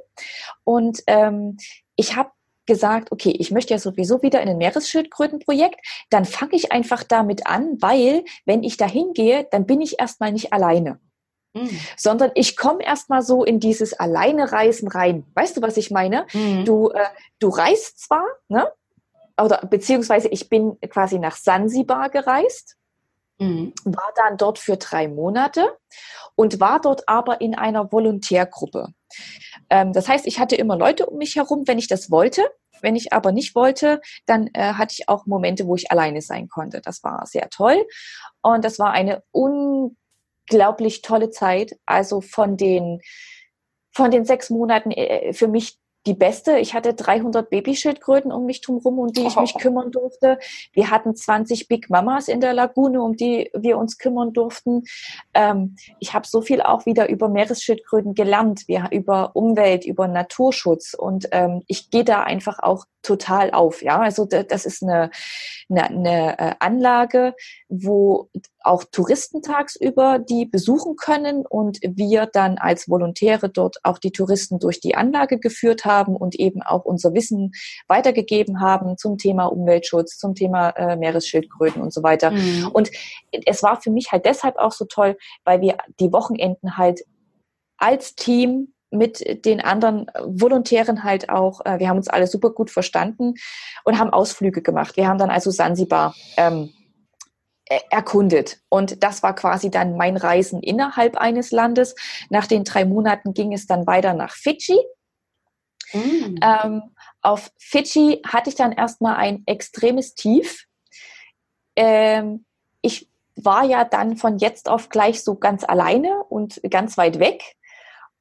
Und 0.63 1.03
ähm, 1.07 1.57
ich 1.95 2.15
habe 2.15 2.31
gesagt, 2.65 3.11
okay, 3.11 3.35
ich 3.37 3.51
möchte 3.51 3.73
ja 3.73 3.79
sowieso 3.79 4.21
wieder 4.23 4.41
in 4.41 4.49
ein 4.49 4.57
Meeresschildkrötenprojekt, 4.57 5.79
dann 6.09 6.25
fange 6.25 6.55
ich 6.55 6.71
einfach 6.71 7.03
damit 7.03 7.45
an, 7.45 7.77
weil 7.79 8.23
wenn 8.45 8.63
ich 8.63 8.77
da 8.77 8.87
hingehe, 8.87 9.47
dann 9.51 9.65
bin 9.65 9.81
ich 9.81 9.99
erstmal 9.99 10.31
nicht 10.31 10.51
alleine. 10.51 10.99
Mhm. 11.55 11.79
Sondern 11.97 12.31
ich 12.35 12.57
komme 12.57 12.83
erstmal 12.83 13.21
so 13.21 13.43
in 13.43 13.59
dieses 13.59 13.93
Alleine 13.93 14.51
Reisen 14.51 14.87
rein. 14.87 15.25
Weißt 15.33 15.57
du, 15.57 15.61
was 15.61 15.77
ich 15.77 15.89
meine? 15.89 16.27
Mhm. 16.33 16.65
Du, 16.65 16.89
äh, 16.89 17.05
du 17.39 17.49
reist 17.49 17.99
zwar, 18.01 18.25
ne? 18.49 18.71
oder 19.41 19.57
beziehungsweise 19.69 20.27
ich 20.29 20.49
bin 20.49 20.77
quasi 20.89 21.19
nach 21.19 21.35
Sansibar 21.35 22.09
gereist, 22.09 22.77
mhm. 23.39 23.73
war 23.83 24.11
dann 24.15 24.37
dort 24.37 24.59
für 24.59 24.77
drei 24.77 25.07
Monate 25.07 25.77
und 26.35 26.59
war 26.59 26.79
dort 26.79 27.07
aber 27.07 27.41
in 27.41 27.55
einer 27.55 27.91
Volontärgruppe. 27.91 28.89
Ähm, 29.69 29.93
das 29.93 30.07
heißt, 30.07 30.25
ich 30.27 30.39
hatte 30.39 30.55
immer 30.55 30.77
Leute 30.77 31.05
um 31.05 31.17
mich 31.17 31.35
herum, 31.35 31.63
wenn 31.67 31.79
ich 31.79 31.87
das 31.87 32.11
wollte. 32.11 32.43
Wenn 32.81 32.95
ich 32.95 33.13
aber 33.13 33.31
nicht 33.31 33.55
wollte, 33.55 34.01
dann 34.25 34.49
äh, 34.53 34.73
hatte 34.73 34.95
ich 34.97 35.07
auch 35.07 35.25
Momente, 35.25 35.65
wo 35.65 35.75
ich 35.75 35.91
alleine 35.91 36.21
sein 36.21 36.49
konnte. 36.49 36.81
Das 36.81 37.03
war 37.03 37.25
sehr 37.25 37.49
toll. 37.49 37.85
Und 38.41 38.65
das 38.65 38.79
war 38.79 38.91
eine 38.91 39.23
unglaublich 40.49 41.01
tolle 41.01 41.29
Zeit. 41.29 41.77
Also 41.85 42.21
von 42.21 42.57
den, 42.57 43.01
von 43.91 44.11
den 44.11 44.25
sechs 44.25 44.49
Monaten 44.49 44.91
äh, 44.91 45.33
für 45.33 45.47
mich 45.47 45.77
die 46.05 46.13
beste. 46.13 46.59
Ich 46.59 46.75
hatte 46.75 46.93
300 46.93 47.49
Babyschildkröten 47.49 48.31
um 48.31 48.45
mich 48.45 48.61
drumherum, 48.61 48.99
um 48.99 49.07
die 49.11 49.25
ich 49.25 49.35
mich 49.37 49.55
kümmern 49.57 49.91
durfte. 49.91 50.37
Wir 50.71 50.91
hatten 50.91 51.15
20 51.15 51.67
Big 51.67 51.89
Mamas 51.89 52.27
in 52.27 52.41
der 52.41 52.53
Lagune, 52.53 53.01
um 53.01 53.15
die 53.15 53.49
wir 53.55 53.79
uns 53.79 53.97
kümmern 53.97 54.31
durften. 54.31 54.83
Ähm, 55.33 55.75
ich 55.99 56.13
habe 56.13 56.27
so 56.27 56.41
viel 56.41 56.61
auch 56.61 56.85
wieder 56.85 57.09
über 57.09 57.27
Meeresschildkröten 57.27 58.13
gelernt, 58.13 58.67
wir, 58.67 58.89
über 58.91 59.35
Umwelt, 59.35 59.83
über 59.83 60.07
Naturschutz 60.07 60.93
und 60.93 61.27
ähm, 61.31 61.63
ich 61.65 61.89
gehe 61.89 62.03
da 62.03 62.21
einfach 62.21 62.59
auch 62.59 62.85
total 63.01 63.51
auf. 63.51 63.81
Ja, 63.81 63.99
also 63.99 64.25
das 64.25 64.65
ist 64.65 64.83
eine, 64.83 65.09
eine, 65.69 65.85
eine 65.85 66.39
äh, 66.39 66.55
Anlage, 66.59 67.33
wo 67.67 68.29
auch 68.61 68.83
Touristen 68.83 69.41
tagsüber 69.41 70.19
die 70.19 70.45
besuchen 70.45 70.95
können 70.95 71.45
und 71.45 71.79
wir 71.81 72.27
dann 72.27 72.57
als 72.57 72.87
Volontäre 72.87 73.49
dort 73.49 73.77
auch 73.83 73.97
die 73.97 74.11
Touristen 74.11 74.59
durch 74.59 74.79
die 74.79 74.95
Anlage 74.95 75.39
geführt 75.39 75.83
haben 75.83 76.15
und 76.15 76.35
eben 76.35 76.61
auch 76.61 76.85
unser 76.85 77.13
Wissen 77.13 77.53
weitergegeben 77.87 78.61
haben 78.61 78.97
zum 78.97 79.17
Thema 79.17 79.45
Umweltschutz, 79.45 80.17
zum 80.17 80.35
Thema 80.35 80.69
äh, 80.69 80.95
Meeresschildkröten 80.95 81.81
und 81.81 81.91
so 81.91 82.03
weiter. 82.03 82.31
Mhm. 82.31 82.69
Und 82.71 82.91
es 83.45 83.63
war 83.63 83.81
für 83.81 83.89
mich 83.89 84.11
halt 84.11 84.25
deshalb 84.25 84.57
auch 84.57 84.71
so 84.71 84.85
toll, 84.85 85.17
weil 85.43 85.61
wir 85.61 85.77
die 85.99 86.13
Wochenenden 86.13 86.77
halt 86.77 87.01
als 87.77 88.15
Team 88.15 88.73
mit 88.91 89.45
den 89.45 89.59
anderen 89.59 90.07
Volontären 90.23 91.03
halt 91.03 91.29
auch, 91.29 91.65
äh, 91.65 91.79
wir 91.79 91.89
haben 91.89 91.97
uns 91.97 92.07
alle 92.07 92.27
super 92.27 92.51
gut 92.51 92.69
verstanden 92.69 93.33
und 93.83 93.99
haben 93.99 94.11
Ausflüge 94.11 94.61
gemacht. 94.61 94.95
Wir 94.97 95.07
haben 95.07 95.17
dann 95.17 95.31
also 95.31 95.51
Sansibar 95.51 96.15
ähm, 96.37 96.69
erkundet. 97.89 98.59
Und 98.69 99.03
das 99.03 99.23
war 99.23 99.33
quasi 99.35 99.71
dann 99.71 99.97
mein 99.97 100.17
Reisen 100.17 100.61
innerhalb 100.61 101.17
eines 101.17 101.51
Landes. 101.51 101.95
Nach 102.29 102.45
den 102.45 102.63
drei 102.63 102.85
Monaten 102.85 103.33
ging 103.33 103.53
es 103.53 103.65
dann 103.65 103.87
weiter 103.87 104.13
nach 104.13 104.33
Fidschi. 104.33 104.79
Mm. 105.93 106.35
Ähm, 106.41 106.81
auf 107.21 107.51
Fidschi 107.57 108.21
hatte 108.25 108.49
ich 108.49 108.55
dann 108.55 108.71
erstmal 108.71 109.15
ein 109.15 109.43
extremes 109.45 110.13
Tief. 110.13 110.65
Ähm, 111.75 112.45
ich 112.81 113.09
war 113.35 113.65
ja 113.65 113.83
dann 113.83 114.15
von 114.15 114.37
jetzt 114.37 114.69
auf 114.69 114.89
gleich 114.89 115.23
so 115.23 115.35
ganz 115.35 115.63
alleine 115.63 116.23
und 116.29 116.61
ganz 116.69 116.97
weit 116.97 117.19
weg. 117.19 117.55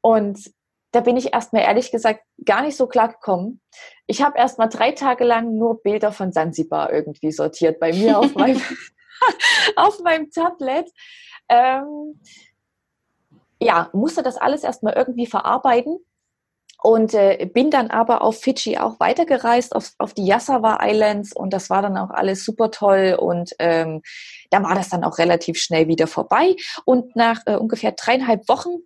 Und 0.00 0.52
da 0.90 1.00
bin 1.00 1.16
ich 1.16 1.32
erstmal 1.32 1.62
ehrlich 1.62 1.90
gesagt 1.90 2.20
gar 2.44 2.62
nicht 2.62 2.76
so 2.76 2.86
klar 2.86 3.08
gekommen. 3.08 3.60
Ich 4.06 4.22
habe 4.22 4.38
erstmal 4.38 4.68
drei 4.68 4.92
Tage 4.92 5.24
lang 5.24 5.56
nur 5.56 5.82
Bilder 5.82 6.12
von 6.12 6.32
Sansibar 6.32 6.92
irgendwie 6.92 7.32
sortiert 7.32 7.80
bei 7.80 7.92
mir 7.92 8.18
auf 8.18 8.34
meinem, 8.34 8.60
auf 9.76 10.00
meinem 10.00 10.30
Tablet. 10.30 10.90
Ähm, 11.48 12.20
ja, 13.60 13.90
musste 13.92 14.22
das 14.22 14.36
alles 14.36 14.64
erstmal 14.64 14.94
irgendwie 14.94 15.26
verarbeiten 15.26 15.98
und 16.82 17.14
äh, 17.14 17.48
bin 17.50 17.70
dann 17.70 17.90
aber 17.90 18.20
auf 18.20 18.40
Fidschi 18.40 18.76
auch 18.76 19.00
weitergereist, 19.00 19.74
auf, 19.74 19.92
auf 19.98 20.12
die 20.12 20.26
Yasawa 20.26 20.80
Islands 20.82 21.34
und 21.34 21.52
das 21.52 21.70
war 21.70 21.80
dann 21.80 21.96
auch 21.96 22.10
alles 22.10 22.44
super 22.44 22.70
toll 22.70 23.16
und 23.18 23.54
ähm, 23.58 24.02
da 24.50 24.62
war 24.62 24.74
das 24.74 24.90
dann 24.90 25.02
auch 25.02 25.16
relativ 25.16 25.58
schnell 25.58 25.88
wieder 25.88 26.06
vorbei 26.06 26.56
und 26.84 27.16
nach 27.16 27.40
äh, 27.46 27.56
ungefähr 27.56 27.92
dreieinhalb 27.92 28.48
Wochen 28.48 28.76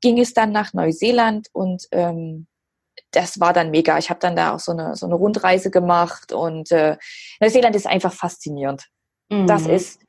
ging 0.00 0.18
es 0.18 0.32
dann 0.32 0.50
nach 0.50 0.72
Neuseeland 0.72 1.48
und 1.52 1.86
ähm, 1.92 2.46
das 3.10 3.38
war 3.38 3.52
dann 3.52 3.70
mega. 3.70 3.98
Ich 3.98 4.08
habe 4.08 4.20
dann 4.20 4.36
da 4.36 4.54
auch 4.54 4.58
so 4.58 4.72
eine, 4.72 4.96
so 4.96 5.04
eine 5.04 5.14
Rundreise 5.14 5.70
gemacht 5.70 6.32
und 6.32 6.70
äh, 6.72 6.96
Neuseeland 7.40 7.76
ist 7.76 7.86
einfach 7.86 8.12
faszinierend. 8.12 8.88
Mhm. 9.32 9.46
Das 9.46 9.66
ist 9.66 10.00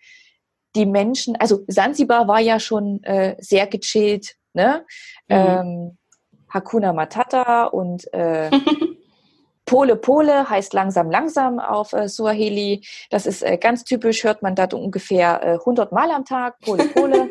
die 0.76 0.86
Menschen, 0.86 1.36
also 1.38 1.64
Sansibar 1.68 2.28
war 2.28 2.40
ja 2.40 2.60
schon 2.60 3.02
äh, 3.04 3.36
sehr 3.40 3.68
gechillt, 3.68 4.36
ne? 4.54 4.86
Mhm. 5.28 5.36
Ähm, 5.36 5.98
Hakuna 6.50 6.94
Matata 6.94 7.66
und 7.66 8.12
äh, 8.14 8.52
Pole 9.66 9.96
Pole 9.96 10.50
heißt 10.50 10.74
langsam 10.74 11.10
langsam 11.10 11.60
auf 11.60 11.94
äh, 11.94 12.10
Suaheli. 12.10 12.86
Das 13.10 13.26
ist 13.26 13.44
äh, 13.44 13.58
ganz 13.58 13.84
typisch, 13.86 14.24
hört 14.24 14.44
man 14.44 14.56
da 14.56 14.66
ungefähr 14.66 15.42
äh, 15.42 15.54
100 15.54 15.92
Mal 15.92 16.12
am 16.12 16.26
Tag. 16.26 16.60
Pole 16.60 16.86
Pole. 16.90 17.30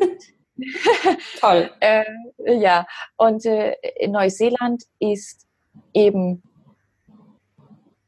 Toll. 1.39 1.69
äh, 1.79 2.03
ja, 2.45 2.85
und 3.17 3.45
äh, 3.45 3.75
in 3.97 4.11
Neuseeland 4.11 4.83
ist 4.99 5.45
eben 5.93 6.41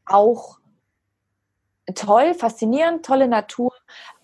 auch 0.06 0.58
toll, 1.96 2.34
faszinierend, 2.34 3.06
tolle 3.06 3.28
Natur, 3.28 3.74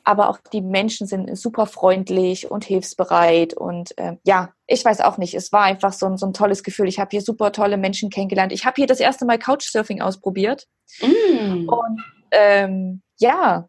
aber 0.04 0.30
auch 0.30 0.40
die 0.52 0.62
Menschen 0.62 1.08
sind 1.08 1.36
super 1.38 1.66
freundlich 1.66 2.50
und 2.50 2.66
hilfsbereit 2.66 3.54
und 3.54 3.98
äh, 3.98 4.18
ja, 4.24 4.50
ich 4.68 4.84
weiß 4.84 5.02
auch 5.02 5.18
nicht, 5.18 5.34
es 5.34 5.52
war 5.52 5.64
einfach 5.64 5.94
so 5.94 6.06
ein, 6.06 6.18
so 6.18 6.26
ein 6.26 6.34
tolles 6.34 6.64
Gefühl. 6.64 6.88
Ich 6.88 7.00
habe 7.00 7.10
hier 7.12 7.22
super 7.22 7.52
tolle 7.52 7.78
Menschen 7.78 8.10
kennengelernt. 8.10 8.52
Ich 8.52 8.66
habe 8.66 8.76
hier 8.76 8.88
das 8.88 9.00
erste 9.00 9.26
Mal 9.26 9.38
Couchsurfing 9.38 10.02
ausprobiert 10.02 10.68
mm. 11.02 11.68
und 11.70 12.04
ähm, 12.32 13.02
ja, 13.20 13.68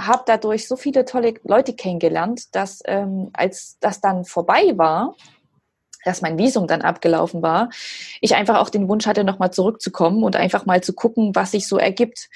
habe 0.00 0.22
dadurch 0.26 0.66
so 0.66 0.76
viele 0.76 1.04
tolle 1.04 1.34
Leute 1.44 1.74
kennengelernt, 1.74 2.54
dass 2.54 2.82
ähm, 2.86 3.30
als 3.32 3.78
das 3.80 4.00
dann 4.00 4.24
vorbei 4.24 4.72
war, 4.76 5.14
dass 6.04 6.22
mein 6.22 6.38
Visum 6.38 6.66
dann 6.66 6.82
abgelaufen 6.82 7.42
war, 7.42 7.70
ich 8.20 8.34
einfach 8.34 8.60
auch 8.60 8.70
den 8.70 8.88
Wunsch 8.88 9.06
hatte, 9.06 9.24
nochmal 9.24 9.52
zurückzukommen 9.52 10.22
und 10.22 10.36
einfach 10.36 10.66
mal 10.66 10.82
zu 10.82 10.92
gucken, 10.92 11.34
was 11.34 11.52
sich 11.52 11.68
so 11.68 11.78
ergibt. 11.78 12.28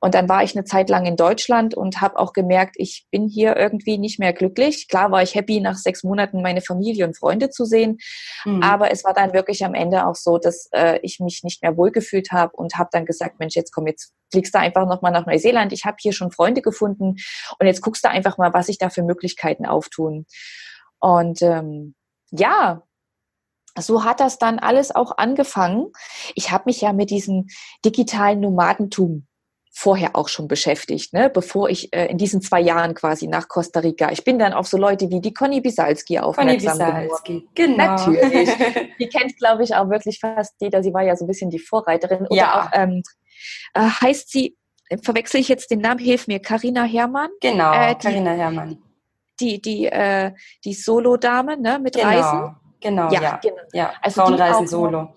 Und 0.00 0.14
dann 0.14 0.28
war 0.28 0.42
ich 0.42 0.56
eine 0.56 0.64
Zeit 0.64 0.88
lang 0.88 1.06
in 1.06 1.16
Deutschland 1.16 1.74
und 1.74 2.00
habe 2.00 2.18
auch 2.18 2.32
gemerkt, 2.32 2.76
ich 2.78 3.06
bin 3.10 3.28
hier 3.28 3.56
irgendwie 3.56 3.98
nicht 3.98 4.18
mehr 4.18 4.32
glücklich. 4.32 4.88
Klar 4.88 5.10
war 5.10 5.22
ich 5.22 5.34
happy, 5.34 5.60
nach 5.60 5.76
sechs 5.76 6.02
Monaten 6.04 6.42
meine 6.42 6.60
Familie 6.60 7.06
und 7.06 7.16
Freunde 7.16 7.50
zu 7.50 7.64
sehen, 7.64 7.98
mhm. 8.44 8.62
aber 8.62 8.90
es 8.90 9.04
war 9.04 9.14
dann 9.14 9.32
wirklich 9.32 9.64
am 9.64 9.74
Ende 9.74 10.06
auch 10.06 10.14
so, 10.14 10.38
dass 10.38 10.68
äh, 10.72 10.98
ich 11.02 11.20
mich 11.20 11.42
nicht 11.42 11.62
mehr 11.62 11.76
wohlgefühlt 11.76 12.32
habe 12.32 12.56
und 12.56 12.76
habe 12.76 12.90
dann 12.92 13.06
gesagt, 13.06 13.38
Mensch, 13.38 13.54
jetzt 13.54 13.72
komm, 13.72 13.86
jetzt 13.86 14.12
fliegst 14.30 14.54
du 14.54 14.58
einfach 14.58 14.86
nochmal 14.86 15.12
nach 15.12 15.26
Neuseeland. 15.26 15.72
Ich 15.72 15.84
habe 15.84 15.96
hier 16.00 16.12
schon 16.12 16.30
Freunde 16.30 16.62
gefunden 16.62 17.16
und 17.58 17.66
jetzt 17.66 17.80
guckst 17.80 18.04
du 18.04 18.10
einfach 18.10 18.38
mal, 18.38 18.52
was 18.52 18.66
sich 18.66 18.78
da 18.78 18.90
für 18.90 19.02
Möglichkeiten 19.02 19.66
auftun. 19.66 20.26
Und 20.98 21.42
ähm, 21.42 21.94
ja, 22.30 22.82
so 23.78 24.04
hat 24.04 24.20
das 24.20 24.38
dann 24.38 24.58
alles 24.58 24.94
auch 24.94 25.18
angefangen. 25.18 25.92
Ich 26.34 26.50
habe 26.50 26.64
mich 26.66 26.80
ja 26.80 26.92
mit 26.92 27.10
diesem 27.10 27.46
digitalen 27.84 28.40
Nomadentum 28.40 29.26
vorher 29.78 30.16
auch 30.16 30.28
schon 30.28 30.48
beschäftigt, 30.48 31.12
ne? 31.12 31.28
bevor 31.28 31.68
ich 31.68 31.92
äh, 31.92 32.06
in 32.06 32.16
diesen 32.16 32.40
zwei 32.40 32.62
Jahren 32.62 32.94
quasi 32.94 33.26
nach 33.26 33.46
Costa 33.46 33.80
Rica. 33.80 34.10
Ich 34.10 34.24
bin 34.24 34.38
dann 34.38 34.54
auf 34.54 34.66
so 34.66 34.78
Leute 34.78 35.10
wie 35.10 35.20
die 35.20 35.34
Conny 35.34 35.60
Bisalski 35.60 36.18
aufmerksam 36.18 36.78
Conny 36.78 37.02
Bisalski, 37.02 37.48
genau. 37.54 37.76
Natürlich. 37.76 38.48
die 38.98 39.08
kennt, 39.08 39.36
glaube 39.36 39.64
ich, 39.64 39.74
auch 39.74 39.90
wirklich 39.90 40.18
fast 40.18 40.54
jeder. 40.60 40.82
Sie 40.82 40.94
war 40.94 41.02
ja 41.02 41.14
so 41.14 41.24
ein 41.24 41.28
bisschen 41.28 41.50
die 41.50 41.58
Vorreiterin. 41.58 42.26
Oder 42.26 42.34
ja. 42.34 42.62
auch, 42.62 42.70
ähm, 42.72 43.02
äh, 43.74 43.80
heißt 43.82 44.30
sie, 44.30 44.56
verwechsel 45.02 45.40
ich 45.40 45.48
jetzt 45.48 45.70
den 45.70 45.80
Namen, 45.80 46.00
hilf 46.00 46.26
mir, 46.26 46.40
Karina 46.40 46.84
Hermann? 46.84 47.28
Genau, 47.42 47.74
äh, 47.74 47.94
Karina 47.96 48.30
Hermann. 48.30 48.78
Die, 49.40 49.60
die, 49.60 49.84
äh, 49.86 50.32
die 50.64 50.72
Solo-Dame 50.72 51.58
ne, 51.58 51.78
mit 51.78 51.96
genau. 51.96 52.06
Reisen. 52.06 52.56
Genau, 52.80 53.10
ja. 53.10 53.22
ja. 53.22 53.40
Genau. 53.42 53.62
ja. 53.72 53.92
Also 54.02 54.66
Solo. 54.66 55.14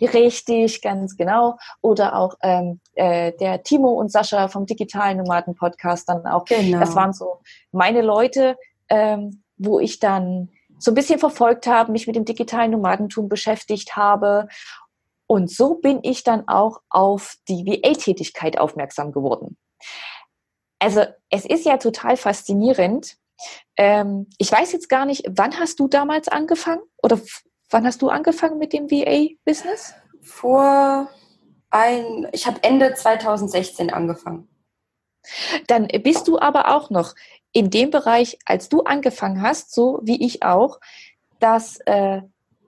Richtig, 0.00 0.82
ganz 0.82 1.16
genau. 1.16 1.58
Oder 1.80 2.16
auch 2.16 2.34
ähm, 2.42 2.80
äh, 2.94 3.32
der 3.32 3.62
Timo 3.62 3.90
und 3.90 4.10
Sascha 4.10 4.48
vom 4.48 4.66
Digitalen 4.66 5.18
Nomaden 5.18 5.54
Podcast 5.54 6.08
dann 6.08 6.26
auch. 6.26 6.44
Genau. 6.44 6.80
Das 6.80 6.96
waren 6.96 7.12
so 7.12 7.40
meine 7.70 8.02
Leute, 8.02 8.56
ähm, 8.88 9.42
wo 9.56 9.78
ich 9.78 10.00
dann 10.00 10.48
so 10.78 10.90
ein 10.90 10.94
bisschen 10.94 11.20
verfolgt 11.20 11.66
habe, 11.66 11.92
mich 11.92 12.06
mit 12.06 12.16
dem 12.16 12.24
digitalen 12.24 12.72
Nomadentum 12.72 13.28
beschäftigt 13.28 13.96
habe. 13.96 14.48
Und 15.26 15.50
so 15.50 15.76
bin 15.76 16.00
ich 16.02 16.24
dann 16.24 16.48
auch 16.48 16.80
auf 16.90 17.36
die 17.48 17.64
VA-Tätigkeit 17.64 18.58
aufmerksam 18.58 19.12
geworden. 19.12 19.56
Also 20.80 21.04
es 21.30 21.44
ist 21.46 21.64
ja 21.64 21.76
total 21.76 22.16
faszinierend, 22.16 23.16
ähm, 23.76 24.28
ich 24.38 24.50
weiß 24.50 24.72
jetzt 24.72 24.88
gar 24.88 25.04
nicht, 25.04 25.24
wann 25.28 25.58
hast 25.58 25.80
du 25.80 25.88
damals 25.88 26.28
angefangen? 26.28 26.82
Oder 27.02 27.20
wann 27.70 27.86
hast 27.86 28.02
du 28.02 28.08
angefangen 28.08 28.58
mit 28.58 28.72
dem 28.72 28.90
VA-Business? 28.90 29.94
Vor 30.20 31.08
ein, 31.70 32.28
ich 32.32 32.46
habe 32.46 32.62
Ende 32.62 32.94
2016 32.94 33.92
angefangen. 33.92 34.48
Dann 35.68 35.86
bist 35.86 36.28
du 36.28 36.38
aber 36.38 36.74
auch 36.74 36.90
noch 36.90 37.14
in 37.52 37.70
dem 37.70 37.90
Bereich, 37.90 38.38
als 38.44 38.68
du 38.68 38.82
angefangen 38.82 39.42
hast, 39.42 39.72
so 39.72 40.00
wie 40.02 40.24
ich 40.24 40.42
auch, 40.42 40.80
dass 41.38 41.78
äh, 41.86 42.22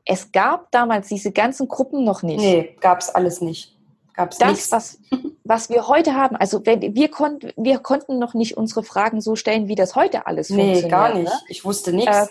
es 0.04 0.32
gab 0.32 0.70
damals 0.70 1.08
diese 1.08 1.32
ganzen 1.32 1.68
Gruppen 1.68 2.04
noch 2.04 2.22
nicht. 2.22 2.40
Nee, 2.40 2.76
gab 2.80 3.00
es 3.00 3.08
alles 3.08 3.40
nicht. 3.40 3.76
Gab's 4.14 4.38
das, 4.38 4.50
nichts. 4.50 4.72
was, 4.72 4.98
was 5.44 5.68
wir 5.68 5.88
heute 5.88 6.14
haben, 6.14 6.36
also 6.36 6.64
wenn, 6.64 6.80
wir, 6.94 7.10
konnten 7.10 7.52
wir 7.56 7.78
konnten 7.78 8.18
noch 8.18 8.34
nicht 8.34 8.56
unsere 8.56 8.82
Fragen 8.82 9.20
so 9.20 9.36
stellen, 9.36 9.68
wie 9.68 9.74
das 9.74 9.94
heute 9.94 10.26
alles 10.26 10.48
nee, 10.48 10.56
funktioniert. 10.56 10.84
Nee, 10.84 10.90
gar 10.90 11.14
nicht. 11.14 11.32
Ne? 11.32 11.38
Ich 11.48 11.64
wusste 11.64 11.92
nichts. 11.92 12.16
Äh, 12.16 12.26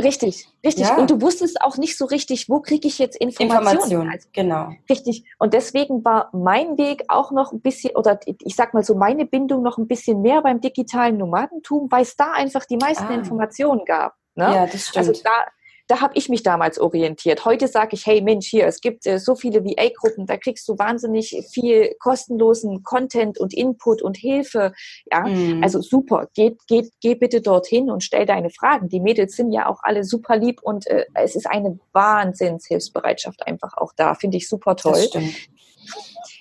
richtig, 0.00 0.48
richtig. 0.64 0.86
Ja. 0.86 0.96
Und 0.96 1.10
du 1.10 1.20
wusstest 1.20 1.60
auch 1.60 1.76
nicht 1.76 1.98
so 1.98 2.04
richtig, 2.04 2.48
wo 2.48 2.60
kriege 2.60 2.86
ich 2.86 2.98
jetzt 2.98 3.16
Informationen? 3.16 3.80
Information, 3.80 4.10
also, 4.10 4.28
genau. 4.32 4.68
Richtig. 4.88 5.24
Und 5.38 5.54
deswegen 5.54 6.04
war 6.04 6.30
mein 6.32 6.78
Weg 6.78 7.04
auch 7.08 7.32
noch 7.32 7.52
ein 7.52 7.60
bisschen, 7.60 7.96
oder 7.96 8.20
ich 8.26 8.54
sag 8.54 8.74
mal 8.74 8.84
so, 8.84 8.94
meine 8.94 9.26
Bindung 9.26 9.62
noch 9.62 9.78
ein 9.78 9.88
bisschen 9.88 10.22
mehr 10.22 10.42
beim 10.42 10.60
digitalen 10.60 11.16
Nomadentum, 11.16 11.88
weil 11.90 12.02
es 12.02 12.14
da 12.16 12.32
einfach 12.32 12.64
die 12.66 12.76
meisten 12.76 13.06
ah. 13.06 13.14
Informationen 13.14 13.84
gab. 13.84 14.14
Ne? 14.36 14.44
Ja, 14.44 14.66
das 14.66 14.88
stimmt. 14.88 15.08
Also 15.08 15.22
da, 15.24 15.46
da 15.86 16.00
habe 16.00 16.14
ich 16.16 16.28
mich 16.28 16.42
damals 16.42 16.78
orientiert. 16.78 17.44
Heute 17.44 17.68
sage 17.68 17.90
ich, 17.92 18.06
hey 18.06 18.20
Mensch, 18.20 18.48
hier, 18.48 18.66
es 18.66 18.80
gibt 18.80 19.06
äh, 19.06 19.18
so 19.18 19.34
viele 19.34 19.64
VA-Gruppen, 19.64 20.26
da 20.26 20.36
kriegst 20.36 20.68
du 20.68 20.78
wahnsinnig 20.78 21.46
viel 21.52 21.94
kostenlosen 22.00 22.82
Content 22.82 23.38
und 23.38 23.54
Input 23.54 24.02
und 24.02 24.16
Hilfe. 24.16 24.72
Ja, 25.10 25.20
mhm. 25.20 25.62
also 25.62 25.80
super. 25.80 26.28
Geht, 26.34 26.58
geht, 26.66 26.90
geh 27.00 27.14
bitte 27.14 27.40
dorthin 27.40 27.90
und 27.90 28.02
stell 28.02 28.26
deine 28.26 28.50
Fragen. 28.50 28.88
Die 28.88 29.00
Mädels 29.00 29.36
sind 29.36 29.52
ja 29.52 29.68
auch 29.68 29.80
alle 29.82 30.04
super 30.04 30.36
lieb 30.36 30.60
und 30.62 30.86
äh, 30.88 31.06
es 31.14 31.36
ist 31.36 31.46
eine 31.46 31.78
Wahnsinnshilfsbereitschaft 31.92 33.46
einfach 33.46 33.76
auch 33.76 33.92
da. 33.96 34.14
Finde 34.14 34.38
ich 34.38 34.48
super 34.48 34.76
toll. 34.76 35.06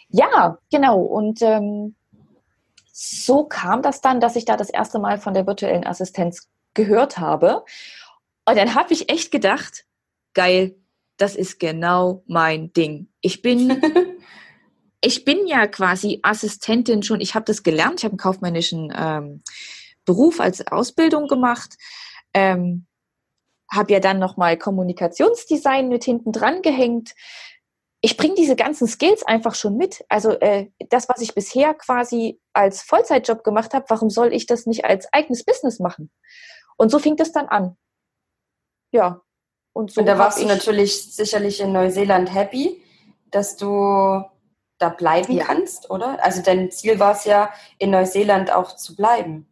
Ja, 0.09 0.57
genau. 0.71 1.01
Und 1.01 1.41
ähm, 1.41 1.95
so 2.91 3.43
kam 3.43 3.81
das 3.81 4.01
dann, 4.01 4.19
dass 4.19 4.35
ich 4.35 4.45
da 4.45 4.57
das 4.57 4.69
erste 4.69 4.99
Mal 4.99 5.19
von 5.19 5.33
der 5.33 5.45
virtuellen 5.45 5.85
Assistenz 5.85 6.47
gehört 6.73 7.17
habe. 7.17 7.63
Und 8.45 8.57
dann 8.57 8.75
habe 8.75 8.93
ich 8.93 9.09
echt 9.09 9.31
gedacht, 9.31 9.85
geil, 10.33 10.75
das 11.17 11.35
ist 11.35 11.59
genau 11.59 12.23
mein 12.27 12.71
Ding. 12.73 13.09
Ich 13.21 13.41
bin, 13.41 13.81
ich 15.01 15.25
bin 15.25 15.47
ja 15.47 15.65
quasi 15.67 16.19
Assistentin 16.21 17.01
schon. 17.03 17.21
Ich 17.21 17.33
habe 17.35 17.45
das 17.45 17.63
gelernt. 17.63 17.99
Ich 17.99 18.03
habe 18.03 18.13
einen 18.13 18.19
kaufmännischen 18.19 18.93
ähm, 18.95 19.43
Beruf 20.05 20.39
als 20.39 20.65
Ausbildung 20.67 21.27
gemacht. 21.27 21.75
Ähm, 22.33 22.85
habe 23.71 23.93
ja 23.93 23.99
dann 23.99 24.19
nochmal 24.19 24.57
Kommunikationsdesign 24.57 25.89
mit 25.89 26.03
hinten 26.03 26.31
dran 26.31 26.61
gehängt. 26.61 27.13
Ich 28.01 28.17
bringe 28.17 28.35
diese 28.35 28.55
ganzen 28.55 28.87
Skills 28.87 29.23
einfach 29.23 29.55
schon 29.55 29.77
mit. 29.77 30.05
Also 30.09 30.31
äh, 30.39 30.67
das, 30.89 31.09
was 31.09 31.21
ich 31.21 31.33
bisher 31.33 31.73
quasi 31.73 32.39
als 32.53 32.83
Vollzeitjob 32.83 33.43
gemacht 33.43 33.73
habe, 33.73 33.85
warum 33.87 34.11
soll 34.11 34.31
ich 34.31 34.45
das 34.45 34.67
nicht 34.67 34.85
als 34.85 35.11
eigenes 35.11 35.43
Business 35.43 35.79
machen? 35.79 36.11
Und 36.77 36.89
so 36.89 36.99
fing 36.99 37.15
das 37.15 37.31
dann 37.31 37.47
an 37.47 37.77
ja. 38.95 39.21
Und, 39.73 39.91
so 39.91 40.01
und 40.01 40.07
da 40.07 40.17
warst 40.17 40.41
du 40.41 40.47
natürlich 40.47 41.13
sicherlich 41.13 41.59
in 41.59 41.73
Neuseeland 41.73 42.33
happy, 42.33 42.81
dass 43.29 43.57
du 43.57 44.23
da 44.77 44.89
bleiben 44.89 45.33
ja. 45.33 45.45
kannst, 45.45 45.89
oder? 45.89 46.23
Also 46.23 46.41
dein 46.41 46.71
Ziel 46.71 46.99
war 46.99 47.13
es 47.13 47.25
ja, 47.25 47.51
in 47.77 47.91
Neuseeland 47.91 48.51
auch 48.51 48.75
zu 48.75 48.95
bleiben. 48.95 49.47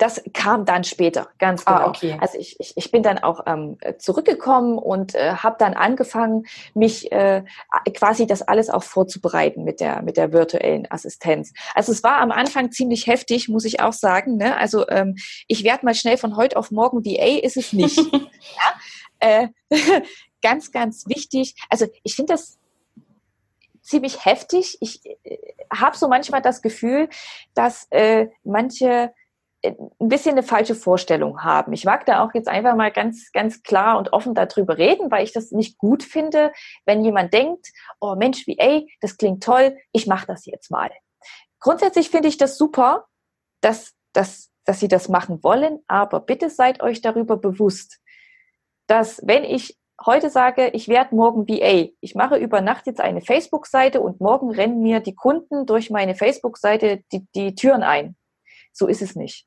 Das 0.00 0.22
kam 0.32 0.64
dann 0.64 0.82
später, 0.82 1.28
ganz 1.38 1.64
ah, 1.66 1.72
genau. 1.72 1.84
Ah, 1.84 1.88
okay. 1.90 2.16
Also 2.22 2.38
ich, 2.38 2.58
ich, 2.58 2.74
ich 2.74 2.90
bin 2.90 3.02
dann 3.02 3.18
auch 3.18 3.40
ähm, 3.46 3.76
zurückgekommen 3.98 4.78
und 4.78 5.14
äh, 5.14 5.34
habe 5.34 5.56
dann 5.58 5.74
angefangen, 5.74 6.46
mich 6.72 7.12
äh, 7.12 7.44
quasi 7.92 8.26
das 8.26 8.40
alles 8.40 8.70
auch 8.70 8.82
vorzubereiten 8.82 9.62
mit 9.62 9.78
der, 9.78 10.00
mit 10.00 10.16
der 10.16 10.32
virtuellen 10.32 10.90
Assistenz. 10.90 11.52
Also 11.74 11.92
es 11.92 12.02
war 12.02 12.16
am 12.22 12.30
Anfang 12.30 12.72
ziemlich 12.72 13.08
heftig, 13.08 13.50
muss 13.50 13.66
ich 13.66 13.80
auch 13.80 13.92
sagen. 13.92 14.38
Ne? 14.38 14.56
Also 14.56 14.88
ähm, 14.88 15.16
ich 15.48 15.64
werde 15.64 15.84
mal 15.84 15.94
schnell 15.94 16.16
von 16.16 16.34
heute 16.34 16.56
auf 16.56 16.70
morgen 16.70 17.04
VA, 17.04 17.38
ist 17.42 17.58
es 17.58 17.74
nicht. 17.74 17.98
ja? 18.12 18.78
äh, 19.18 19.48
ganz, 20.40 20.72
ganz 20.72 21.04
wichtig. 21.08 21.56
Also 21.68 21.86
ich 22.04 22.14
finde 22.14 22.32
das 22.32 22.58
ziemlich 23.82 24.24
heftig. 24.24 24.78
Ich 24.80 25.04
äh, 25.04 25.36
habe 25.70 25.94
so 25.94 26.08
manchmal 26.08 26.40
das 26.40 26.62
Gefühl, 26.62 27.10
dass 27.52 27.86
äh, 27.90 28.28
manche 28.44 29.12
ein 29.64 30.08
bisschen 30.08 30.32
eine 30.32 30.42
falsche 30.42 30.74
Vorstellung 30.74 31.42
haben. 31.42 31.72
Ich 31.72 31.84
mag 31.84 32.06
da 32.06 32.24
auch 32.24 32.32
jetzt 32.34 32.48
einfach 32.48 32.74
mal 32.76 32.90
ganz, 32.90 33.30
ganz 33.32 33.62
klar 33.62 33.98
und 33.98 34.12
offen 34.12 34.34
darüber 34.34 34.78
reden, 34.78 35.10
weil 35.10 35.24
ich 35.24 35.32
das 35.32 35.50
nicht 35.50 35.76
gut 35.78 36.02
finde, 36.02 36.52
wenn 36.86 37.04
jemand 37.04 37.34
denkt, 37.34 37.68
oh 38.00 38.14
Mensch, 38.14 38.46
wie 38.46 38.58
ey, 38.58 38.90
das 39.00 39.16
klingt 39.18 39.42
toll, 39.42 39.76
ich 39.92 40.06
mache 40.06 40.26
das 40.26 40.46
jetzt 40.46 40.70
mal. 40.70 40.90
Grundsätzlich 41.58 42.08
finde 42.10 42.28
ich 42.28 42.38
das 42.38 42.56
super, 42.56 43.06
dass, 43.60 43.92
dass, 44.14 44.50
dass 44.64 44.80
Sie 44.80 44.88
das 44.88 45.08
machen 45.08 45.42
wollen, 45.42 45.80
aber 45.86 46.20
bitte 46.20 46.48
seid 46.48 46.82
euch 46.82 47.02
darüber 47.02 47.36
bewusst, 47.36 48.00
dass 48.86 49.20
wenn 49.24 49.44
ich 49.44 49.78
heute 50.04 50.30
sage, 50.30 50.68
ich 50.68 50.88
werde 50.88 51.14
morgen 51.14 51.46
VA, 51.46 51.90
ich 52.00 52.14
mache 52.14 52.38
über 52.38 52.62
Nacht 52.62 52.86
jetzt 52.86 53.00
eine 53.00 53.20
Facebook-Seite 53.20 54.00
und 54.00 54.20
morgen 54.20 54.50
rennen 54.50 54.82
mir 54.82 55.00
die 55.00 55.14
Kunden 55.14 55.66
durch 55.66 55.90
meine 55.90 56.14
Facebook-Seite 56.14 57.04
die, 57.12 57.26
die 57.34 57.54
Türen 57.54 57.82
ein. 57.82 58.16
So 58.72 58.86
ist 58.86 59.02
es 59.02 59.14
nicht. 59.16 59.46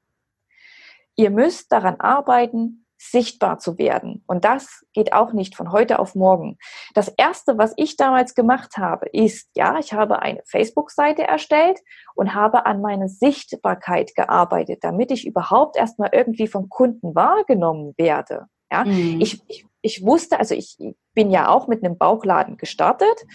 Ihr 1.15 1.29
müsst 1.29 1.71
daran 1.71 1.99
arbeiten, 1.99 2.83
sichtbar 3.11 3.59
zu 3.59 3.77
werden. 3.77 4.23
Und 4.27 4.45
das 4.45 4.85
geht 4.93 5.13
auch 5.13 5.33
nicht 5.33 5.55
von 5.55 5.71
heute 5.71 5.99
auf 5.99 6.15
morgen. 6.15 6.57
Das 6.93 7.09
erste, 7.09 7.57
was 7.57 7.73
ich 7.75 7.97
damals 7.97 8.33
gemacht 8.33 8.77
habe, 8.77 9.07
ist, 9.09 9.49
ja, 9.55 9.77
ich 9.77 9.93
habe 9.93 10.21
eine 10.21 10.41
Facebook-Seite 10.45 11.23
erstellt 11.23 11.79
und 12.15 12.33
habe 12.33 12.65
an 12.65 12.81
meiner 12.81 13.09
Sichtbarkeit 13.09 14.15
gearbeitet, 14.15 14.79
damit 14.81 15.11
ich 15.11 15.27
überhaupt 15.27 15.75
erstmal 15.75 16.09
irgendwie 16.13 16.47
vom 16.47 16.69
Kunden 16.69 17.13
wahrgenommen 17.13 17.93
werde. 17.97 18.45
Ja, 18.71 18.85
mhm. 18.85 19.19
ich, 19.21 19.41
ich, 19.47 19.65
ich 19.81 20.05
wusste, 20.05 20.39
also 20.39 20.55
ich 20.55 20.77
bin 21.13 21.29
ja 21.29 21.49
auch 21.49 21.67
mit 21.67 21.83
einem 21.83 21.97
Bauchladen 21.97 22.57
gestartet. 22.57 23.25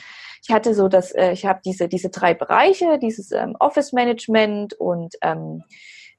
Ich 0.43 0.51
hatte 0.51 0.75
so 0.75 0.89
das, 0.89 1.13
äh, 1.13 1.33
ich 1.33 1.45
habe 1.45 1.61
diese, 1.65 1.89
diese 1.89 2.09
drei 2.09 2.33
Bereiche, 2.33 2.99
dieses 2.99 3.33
ähm, 3.33 3.55
Office 3.61 3.93
Management 3.93 4.75
und 4.75 5.15
ähm, 5.21 5.63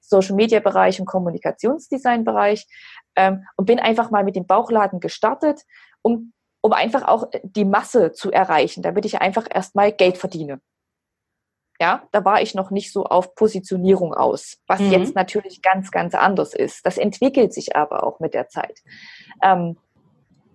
Social 0.09 0.35
Media 0.35 0.59
Bereich 0.59 0.99
und 0.99 1.05
Kommunikationsdesign 1.05 2.23
Bereich 2.23 2.67
ähm, 3.15 3.45
und 3.55 3.65
bin 3.65 3.79
einfach 3.79 4.11
mal 4.11 4.23
mit 4.23 4.35
dem 4.35 4.47
Bauchladen 4.47 4.99
gestartet, 4.99 5.61
um, 6.01 6.33
um 6.61 6.73
einfach 6.73 7.07
auch 7.07 7.29
die 7.43 7.65
Masse 7.65 8.11
zu 8.11 8.31
erreichen, 8.31 8.81
damit 8.81 9.05
ich 9.05 9.21
einfach 9.21 9.47
erstmal 9.49 9.91
Geld 9.91 10.17
verdiene. 10.17 10.59
Ja, 11.81 12.03
da 12.11 12.25
war 12.25 12.41
ich 12.41 12.55
noch 12.55 12.71
nicht 12.71 12.91
so 12.91 13.05
auf 13.05 13.35
Positionierung 13.35 14.13
aus, 14.13 14.57
was 14.67 14.81
mhm. 14.81 14.91
jetzt 14.91 15.15
natürlich 15.15 15.61
ganz, 15.61 15.91
ganz 15.91 16.13
anders 16.13 16.53
ist. 16.53 16.85
Das 16.85 16.97
entwickelt 16.97 17.53
sich 17.53 17.77
aber 17.77 18.03
auch 18.03 18.19
mit 18.19 18.33
der 18.33 18.49
Zeit. 18.49 18.79
Ähm, 19.41 19.77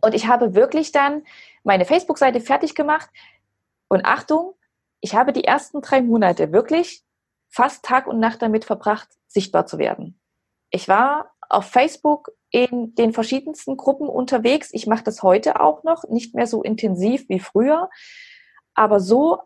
und 0.03 0.15
ich 0.15 0.27
habe 0.27 0.55
wirklich 0.55 0.93
dann 0.93 1.23
meine 1.63 1.87
Facebook-Seite 1.87 2.41
fertig 2.41 2.75
gemacht. 2.75 3.09
Und 3.89 4.05
Achtung, 4.05 4.53
ich 5.01 5.15
habe 5.15 5.33
die 5.33 5.45
ersten 5.45 5.81
drei 5.81 6.03
Monate 6.03 6.53
wirklich 6.53 7.03
fast 7.55 7.85
Tag 7.85 8.09
und 8.09 8.19
Nacht 8.19 8.43
damit 8.43 8.65
verbracht, 8.65 9.09
sichtbar 9.29 9.65
zu 9.65 9.79
werden. 9.79 10.19
Ich 10.71 10.89
war 10.89 11.31
auf 11.49 11.67
Facebook 11.67 12.33
in 12.51 12.97
den 12.97 13.13
verschiedensten 13.13 13.77
Gruppen 13.77 14.09
unterwegs. 14.09 14.71
Ich 14.73 14.89
mache 14.89 15.05
das 15.05 15.23
heute 15.23 15.61
auch 15.61 15.85
noch, 15.85 16.03
nicht 16.09 16.35
mehr 16.35 16.49
so 16.49 16.63
intensiv 16.63 17.29
wie 17.29 17.39
früher. 17.39 17.91
Aber 18.75 18.99
so 18.99 19.39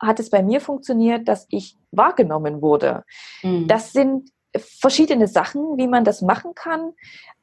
hat 0.00 0.18
es 0.18 0.30
bei 0.30 0.42
mir 0.42 0.60
funktioniert, 0.60 1.28
dass 1.28 1.46
ich 1.50 1.78
wahrgenommen 1.92 2.62
wurde. 2.62 3.04
Mhm. 3.44 3.68
Das 3.68 3.92
sind 3.92 4.30
verschiedene 4.56 5.28
Sachen, 5.28 5.78
wie 5.78 5.86
man 5.86 6.02
das 6.02 6.20
machen 6.20 6.56
kann. 6.56 6.94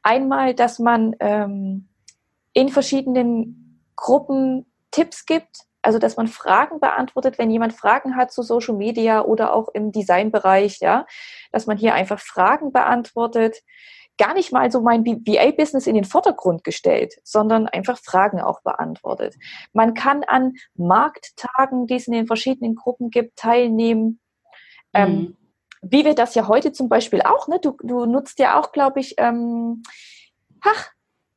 Einmal, 0.03 0.53
dass 0.53 0.79
man 0.79 1.15
ähm, 1.21 1.88
in 2.51 2.67
verschiedenen 2.67 3.86
Gruppen 3.95 4.65
Tipps 4.91 5.25
gibt, 5.25 5.68
also 5.81 5.99
dass 5.99 6.17
man 6.17 6.27
Fragen 6.27 6.79
beantwortet, 6.79 7.37
wenn 7.37 7.51
jemand 7.51 7.73
Fragen 7.73 8.15
hat 8.15 8.31
zu 8.31 8.43
Social 8.43 8.75
Media 8.75 9.21
oder 9.21 9.53
auch 9.53 9.69
im 9.73 9.91
Designbereich, 9.91 10.79
ja, 10.79 11.05
dass 11.51 11.67
man 11.67 11.77
hier 11.77 11.93
einfach 11.93 12.19
Fragen 12.19 12.71
beantwortet 12.71 13.61
gar 14.19 14.33
nicht 14.33 14.51
mal 14.51 14.69
so 14.69 14.81
mein 14.81 15.05
VA-Business 15.05 15.87
in 15.87 15.95
den 15.95 16.03
Vordergrund 16.03 16.63
gestellt, 16.63 17.15
sondern 17.23 17.67
einfach 17.67 17.97
Fragen 17.97 18.41
auch 18.41 18.61
beantwortet. 18.61 19.35
Man 19.73 19.95
kann 19.95 20.23
an 20.25 20.53
Markttagen, 20.75 21.87
die 21.87 21.95
es 21.95 22.05
in 22.05 22.13
den 22.13 22.27
verschiedenen 22.27 22.75
Gruppen 22.75 23.09
gibt, 23.09 23.37
teilnehmen. 23.37 24.19
Ähm, 24.93 25.09
mhm. 25.09 25.17
Ähm, 25.17 25.35
wie 25.81 26.03
wir 26.03 26.13
das 26.13 26.35
ja 26.35 26.49
heute 26.49 26.73
zum 26.73 26.89
Beispiel 26.89 27.21
auch, 27.21 27.47
ne? 27.47 27.59
Du, 27.61 27.77
du 27.81 28.05
nutzt 28.05 28.37
ja 28.39 28.59
auch, 28.59 28.73
glaube 28.73 28.99
ich, 28.99 29.15
ähm, 29.17 29.83
ach, 30.61 30.89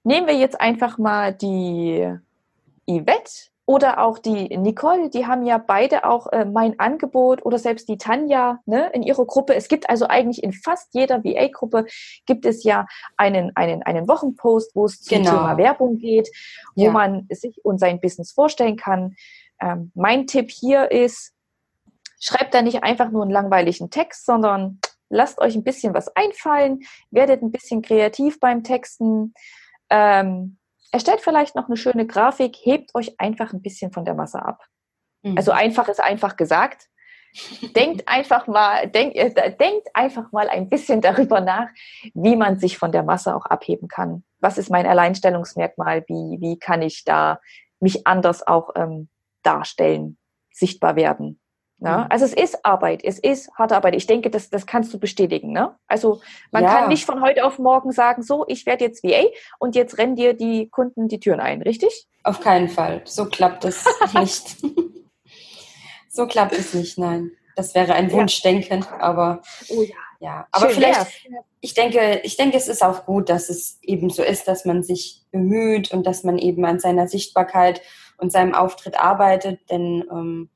nehmen 0.02 0.26
wir 0.26 0.34
jetzt 0.34 0.60
einfach 0.60 0.98
mal 0.98 1.32
die 1.32 2.12
Yvette 2.90 3.51
oder 3.72 4.00
auch 4.04 4.18
die 4.18 4.54
Nicole, 4.58 5.08
die 5.08 5.26
haben 5.26 5.46
ja 5.46 5.56
beide 5.56 6.04
auch 6.04 6.26
äh, 6.30 6.44
mein 6.44 6.78
Angebot 6.78 7.42
oder 7.46 7.58
selbst 7.58 7.88
die 7.88 7.96
Tanja 7.96 8.60
ne, 8.66 8.90
in 8.92 9.02
ihrer 9.02 9.24
Gruppe. 9.24 9.54
Es 9.54 9.66
gibt 9.66 9.88
also 9.88 10.08
eigentlich 10.08 10.44
in 10.44 10.52
fast 10.52 10.92
jeder 10.92 11.24
VA-Gruppe 11.24 11.86
gibt 12.26 12.44
es 12.44 12.64
ja 12.64 12.86
einen, 13.16 13.56
einen, 13.56 13.82
einen 13.82 14.08
Wochenpost, 14.08 14.76
wo 14.76 14.84
es 14.84 15.00
zum 15.00 15.16
genau. 15.16 15.30
Thema 15.30 15.56
Werbung 15.56 15.96
geht, 15.96 16.28
wo 16.74 16.84
ja. 16.84 16.90
man 16.90 17.26
sich 17.30 17.64
und 17.64 17.78
sein 17.78 17.98
Business 17.98 18.32
vorstellen 18.32 18.76
kann. 18.76 19.14
Ähm, 19.58 19.90
mein 19.94 20.26
Tipp 20.26 20.50
hier 20.50 20.90
ist, 20.90 21.32
schreibt 22.20 22.52
da 22.52 22.60
nicht 22.60 22.82
einfach 22.82 23.10
nur 23.10 23.22
einen 23.22 23.30
langweiligen 23.30 23.88
Text, 23.88 24.26
sondern 24.26 24.80
lasst 25.08 25.40
euch 25.40 25.54
ein 25.54 25.64
bisschen 25.64 25.94
was 25.94 26.14
einfallen, 26.14 26.80
werdet 27.10 27.40
ein 27.40 27.52
bisschen 27.52 27.80
kreativ 27.80 28.38
beim 28.38 28.64
Texten. 28.64 29.32
Ähm, 29.88 30.58
erstellt 30.92 31.20
vielleicht 31.20 31.56
noch 31.56 31.66
eine 31.66 31.76
schöne 31.76 32.06
Grafik, 32.06 32.56
hebt 32.62 32.94
euch 32.94 33.18
einfach 33.18 33.52
ein 33.52 33.62
bisschen 33.62 33.92
von 33.92 34.04
der 34.04 34.14
Masse 34.14 34.40
ab. 34.40 34.62
Mhm. 35.22 35.36
Also 35.36 35.50
einfach 35.50 35.88
ist 35.88 36.00
einfach 36.00 36.36
gesagt. 36.36 36.88
denkt 37.76 38.06
einfach 38.06 38.46
mal, 38.46 38.88
denkt, 38.88 39.16
äh, 39.16 39.56
denkt 39.56 39.88
einfach 39.94 40.32
mal 40.32 40.48
ein 40.48 40.68
bisschen 40.68 41.00
darüber 41.00 41.40
nach, 41.40 41.68
wie 42.14 42.36
man 42.36 42.58
sich 42.58 42.78
von 42.78 42.92
der 42.92 43.02
Masse 43.02 43.34
auch 43.34 43.46
abheben 43.46 43.88
kann. 43.88 44.22
Was 44.40 44.58
ist 44.58 44.70
mein 44.70 44.86
Alleinstellungsmerkmal? 44.86 46.04
Wie, 46.08 46.40
wie 46.40 46.58
kann 46.58 46.82
ich 46.82 47.04
da 47.04 47.40
mich 47.80 48.06
anders 48.06 48.46
auch 48.46 48.70
ähm, 48.76 49.08
darstellen, 49.42 50.18
sichtbar 50.52 50.94
werden? 50.94 51.40
Ja, 51.84 51.98
mhm. 51.98 52.06
also 52.10 52.24
es 52.24 52.32
ist 52.32 52.64
Arbeit, 52.64 53.02
es 53.02 53.18
ist 53.18 53.50
harte 53.54 53.74
Arbeit. 53.74 53.96
Ich 53.96 54.06
denke, 54.06 54.30
das, 54.30 54.50
das 54.50 54.66
kannst 54.66 54.94
du 54.94 55.00
bestätigen. 55.00 55.52
Ne? 55.52 55.74
Also 55.88 56.20
man 56.52 56.62
ja. 56.62 56.70
kann 56.70 56.88
nicht 56.88 57.04
von 57.04 57.20
heute 57.20 57.44
auf 57.44 57.58
morgen 57.58 57.90
sagen, 57.90 58.22
so, 58.22 58.44
ich 58.46 58.66
werde 58.66 58.84
jetzt 58.84 59.02
VA 59.02 59.24
und 59.58 59.74
jetzt 59.74 59.98
rennen 59.98 60.14
dir 60.14 60.34
die 60.34 60.68
Kunden 60.68 61.08
die 61.08 61.18
Türen 61.18 61.40
ein, 61.40 61.60
richtig? 61.62 62.06
Auf 62.22 62.40
keinen 62.40 62.68
Fall. 62.68 63.02
So 63.04 63.26
klappt 63.26 63.64
es 63.64 63.84
nicht. 64.14 64.58
so 66.08 66.26
klappt 66.26 66.56
es 66.56 66.72
nicht, 66.72 66.98
nein. 66.98 67.32
Das 67.56 67.74
wäre 67.74 67.94
ein 67.94 68.12
Wunschdenken, 68.12 68.82
ja. 68.82 69.00
aber 69.00 69.42
oh 69.68 69.82
ja. 69.82 69.94
ja. 70.20 70.46
Aber 70.52 70.66
Schön, 70.66 70.76
vielleicht, 70.76 71.06
ich 71.60 71.74
denke, 71.74 72.20
ich 72.22 72.36
denke, 72.36 72.56
es 72.56 72.68
ist 72.68 72.82
auch 72.82 73.04
gut, 73.06 73.28
dass 73.28 73.50
es 73.50 73.78
eben 73.82 74.08
so 74.08 74.22
ist, 74.22 74.46
dass 74.46 74.64
man 74.64 74.84
sich 74.84 75.22
bemüht 75.32 75.92
und 75.92 76.06
dass 76.06 76.22
man 76.22 76.38
eben 76.38 76.64
an 76.64 76.78
seiner 76.78 77.08
Sichtbarkeit 77.08 77.82
und 78.18 78.30
seinem 78.30 78.54
Auftritt 78.54 78.98
arbeitet, 79.00 79.68
denn 79.68 80.04
ähm, 80.10 80.48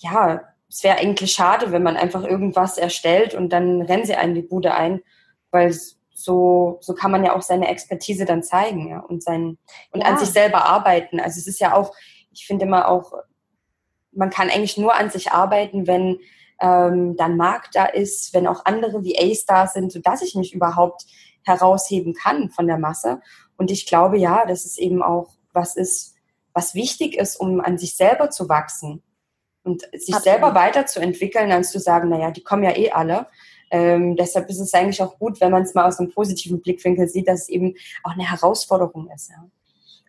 ja, 0.00 0.42
es 0.68 0.84
wäre 0.84 0.98
eigentlich 0.98 1.32
schade, 1.32 1.72
wenn 1.72 1.82
man 1.82 1.96
einfach 1.96 2.24
irgendwas 2.24 2.78
erstellt 2.78 3.34
und 3.34 3.52
dann 3.52 3.82
rennen 3.82 4.04
sie 4.04 4.14
einen 4.14 4.34
die 4.34 4.42
Bude 4.42 4.74
ein, 4.74 5.02
weil 5.50 5.74
so, 6.12 6.78
so 6.80 6.94
kann 6.94 7.10
man 7.10 7.24
ja 7.24 7.34
auch 7.34 7.42
seine 7.42 7.68
Expertise 7.68 8.24
dann 8.24 8.42
zeigen 8.42 8.88
ja, 8.88 9.00
und, 9.00 9.22
sein, 9.22 9.58
und 9.90 10.00
ja. 10.02 10.06
an 10.06 10.18
sich 10.18 10.28
selber 10.28 10.66
arbeiten. 10.66 11.18
Also 11.18 11.38
es 11.38 11.46
ist 11.46 11.60
ja 11.60 11.74
auch, 11.74 11.94
ich 12.30 12.46
finde 12.46 12.66
immer 12.66 12.88
auch, 12.88 13.12
man 14.12 14.30
kann 14.30 14.50
eigentlich 14.50 14.76
nur 14.76 14.94
an 14.94 15.10
sich 15.10 15.32
arbeiten, 15.32 15.86
wenn 15.86 16.20
ähm, 16.60 17.16
dann 17.16 17.36
Markt 17.36 17.74
da 17.74 17.86
ist, 17.86 18.34
wenn 18.34 18.46
auch 18.46 18.64
andere 18.64 19.04
VAs 19.04 19.44
da 19.46 19.66
sind, 19.66 19.92
sodass 19.92 20.22
ich 20.22 20.34
mich 20.34 20.54
überhaupt 20.54 21.04
herausheben 21.42 22.14
kann 22.14 22.50
von 22.50 22.66
der 22.66 22.78
Masse. 22.78 23.20
Und 23.56 23.70
ich 23.70 23.86
glaube 23.86 24.18
ja, 24.18 24.44
dass 24.46 24.64
es 24.64 24.78
eben 24.78 25.02
auch 25.02 25.30
was 25.52 25.74
ist, 25.74 26.14
was 26.52 26.74
wichtig 26.74 27.16
ist, 27.16 27.36
um 27.36 27.60
an 27.60 27.78
sich 27.78 27.96
selber 27.96 28.30
zu 28.30 28.48
wachsen 28.48 29.02
und 29.70 29.82
sich 29.92 30.14
Absolut. 30.14 30.22
selber 30.24 30.54
weiterzuentwickeln, 30.54 31.52
als 31.52 31.70
zu 31.70 31.78
sagen, 31.78 32.08
naja, 32.08 32.30
die 32.30 32.42
kommen 32.42 32.64
ja 32.64 32.76
eh 32.76 32.90
alle. 32.90 33.28
Ähm, 33.70 34.16
deshalb 34.16 34.48
ist 34.50 34.58
es 34.58 34.74
eigentlich 34.74 35.00
auch 35.00 35.16
gut, 35.18 35.40
wenn 35.40 35.52
man 35.52 35.62
es 35.62 35.74
mal 35.74 35.86
aus 35.86 36.00
einem 36.00 36.10
positiven 36.10 36.60
Blickwinkel 36.60 37.08
sieht, 37.08 37.28
dass 37.28 37.42
es 37.42 37.48
eben 37.48 37.76
auch 38.02 38.12
eine 38.12 38.28
Herausforderung 38.28 39.08
ist. 39.14 39.30
Ja. 39.30 39.46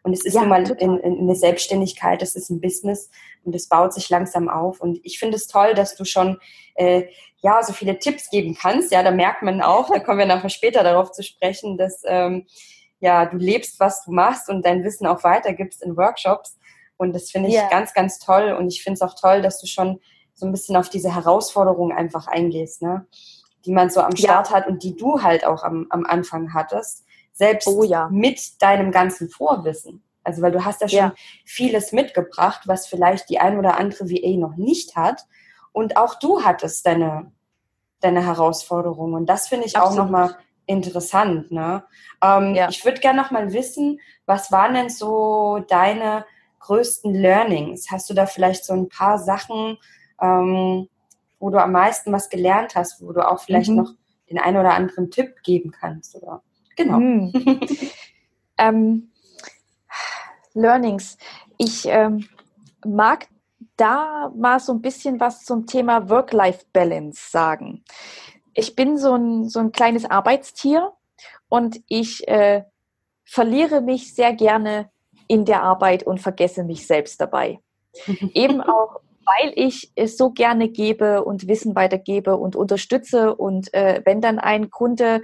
Und 0.03 0.13
es 0.13 0.25
ist 0.25 0.33
ja, 0.33 0.41
nun 0.41 0.49
mal 0.49 0.71
in, 0.71 0.97
in 0.97 1.19
eine 1.19 1.35
Selbstständigkeit, 1.35 2.23
es 2.23 2.35
ist 2.35 2.49
ein 2.49 2.59
Business 2.59 3.11
und 3.43 3.53
es 3.53 3.67
baut 3.67 3.93
sich 3.93 4.09
langsam 4.09 4.49
auf. 4.49 4.81
Und 4.81 4.99
ich 5.03 5.19
finde 5.19 5.37
es 5.37 5.45
toll, 5.45 5.75
dass 5.75 5.95
du 5.95 6.05
schon 6.05 6.39
äh, 6.73 7.03
ja 7.43 7.61
so 7.61 7.71
viele 7.71 7.99
Tipps 7.99 8.31
geben 8.31 8.57
kannst. 8.59 8.91
Ja, 8.91 9.03
da 9.03 9.11
merkt 9.11 9.43
man 9.43 9.61
auch, 9.61 9.89
da 9.89 9.99
kommen 9.99 10.17
wir 10.17 10.25
nachher 10.25 10.49
später 10.49 10.81
darauf 10.83 11.11
zu 11.11 11.21
sprechen, 11.21 11.77
dass 11.77 12.01
ähm, 12.05 12.47
ja 12.99 13.27
du 13.27 13.37
lebst, 13.37 13.79
was 13.79 14.03
du 14.03 14.11
machst 14.11 14.49
und 14.49 14.65
dein 14.65 14.83
Wissen 14.83 15.05
auch 15.05 15.23
weitergibst 15.23 15.83
in 15.83 15.95
Workshops. 15.95 16.57
Und 17.01 17.13
das 17.13 17.31
finde 17.31 17.49
ich 17.49 17.55
yeah. 17.55 17.67
ganz, 17.67 17.95
ganz 17.95 18.19
toll. 18.19 18.51
Und 18.51 18.67
ich 18.67 18.83
finde 18.83 18.93
es 18.93 19.01
auch 19.01 19.15
toll, 19.15 19.41
dass 19.41 19.59
du 19.59 19.65
schon 19.65 19.99
so 20.35 20.45
ein 20.45 20.51
bisschen 20.51 20.75
auf 20.75 20.87
diese 20.87 21.15
Herausforderungen 21.15 21.97
einfach 21.97 22.27
eingehst, 22.27 22.83
ne? 22.83 23.07
die 23.65 23.71
man 23.71 23.89
so 23.89 24.01
am 24.01 24.15
Start 24.15 24.51
ja. 24.51 24.55
hat 24.55 24.67
und 24.67 24.83
die 24.83 24.95
du 24.95 25.23
halt 25.23 25.43
auch 25.43 25.63
am, 25.63 25.87
am 25.89 26.05
Anfang 26.05 26.53
hattest, 26.53 27.03
selbst 27.33 27.67
oh, 27.67 27.81
ja. 27.81 28.07
mit 28.11 28.61
deinem 28.61 28.91
ganzen 28.91 29.29
Vorwissen. 29.29 30.03
Also 30.23 30.43
weil 30.43 30.51
du 30.51 30.63
hast 30.63 30.81
ja 30.81 30.89
schon 30.89 30.99
ja. 30.99 31.13
vieles 31.43 31.91
mitgebracht, 31.91 32.67
was 32.67 32.85
vielleicht 32.85 33.29
die 33.29 33.39
ein 33.39 33.57
oder 33.57 33.79
andere 33.79 34.07
VA 34.07 34.37
noch 34.37 34.55
nicht 34.55 34.95
hat. 34.95 35.25
Und 35.71 35.97
auch 35.97 36.19
du 36.19 36.43
hattest 36.43 36.85
deine, 36.85 37.31
deine 37.99 38.23
Herausforderungen. 38.23 39.15
Und 39.15 39.25
das 39.25 39.47
finde 39.47 39.65
ich 39.65 39.75
Absolut. 39.75 39.97
auch 39.97 40.03
nochmal 40.03 40.37
interessant. 40.67 41.49
Ne? 41.49 41.83
Ähm, 42.23 42.53
ja. 42.53 42.69
Ich 42.69 42.85
würde 42.85 43.01
gerne 43.01 43.19
nochmal 43.19 43.53
wissen, 43.53 43.99
was 44.27 44.51
waren 44.51 44.75
denn 44.75 44.89
so 44.89 45.65
deine 45.67 46.25
größten 46.61 47.13
Learnings? 47.13 47.91
Hast 47.91 48.09
du 48.09 48.13
da 48.13 48.25
vielleicht 48.25 48.65
so 48.65 48.73
ein 48.73 48.89
paar 48.89 49.19
Sachen, 49.19 49.77
ähm, 50.21 50.87
wo 51.39 51.49
du 51.49 51.61
am 51.61 51.71
meisten 51.71 52.11
was 52.11 52.29
gelernt 52.29 52.75
hast, 52.75 53.01
wo 53.01 53.11
du 53.11 53.27
auch 53.27 53.41
vielleicht 53.41 53.69
mhm. 53.69 53.77
noch 53.77 53.93
den 54.29 54.39
einen 54.39 54.57
oder 54.57 54.73
anderen 54.73 55.11
Tipp 55.11 55.43
geben 55.43 55.71
kannst? 55.71 56.15
Oder? 56.15 56.41
Genau. 56.75 56.99
Mhm. 56.99 57.33
ähm, 58.57 59.11
Learnings. 60.53 61.17
Ich 61.57 61.85
ähm, 61.87 62.27
mag 62.85 63.27
da 63.77 64.31
mal 64.35 64.59
so 64.59 64.73
ein 64.73 64.81
bisschen 64.81 65.19
was 65.19 65.43
zum 65.43 65.65
Thema 65.65 66.09
Work-Life-Balance 66.09 67.31
sagen. 67.31 67.83
Ich 68.53 68.75
bin 68.75 68.97
so 68.97 69.15
ein, 69.15 69.49
so 69.49 69.59
ein 69.59 69.71
kleines 69.71 70.05
Arbeitstier 70.05 70.91
und 71.49 71.81
ich 71.87 72.27
äh, 72.27 72.63
verliere 73.23 73.81
mich 73.81 74.13
sehr 74.13 74.33
gerne 74.33 74.89
in 75.31 75.45
der 75.45 75.63
Arbeit 75.63 76.03
und 76.03 76.19
vergesse 76.19 76.65
mich 76.65 76.85
selbst 76.85 77.21
dabei. 77.21 77.59
Eben 78.33 78.59
auch, 78.59 78.99
weil 79.25 79.53
ich 79.55 79.89
es 79.95 80.17
so 80.17 80.31
gerne 80.31 80.67
gebe 80.67 81.23
und 81.23 81.47
Wissen 81.47 81.73
weitergebe 81.73 82.35
und 82.35 82.57
unterstütze. 82.57 83.33
Und 83.33 83.73
äh, 83.73 84.01
wenn 84.03 84.19
dann 84.19 84.39
ein 84.39 84.69
Kunde 84.69 85.21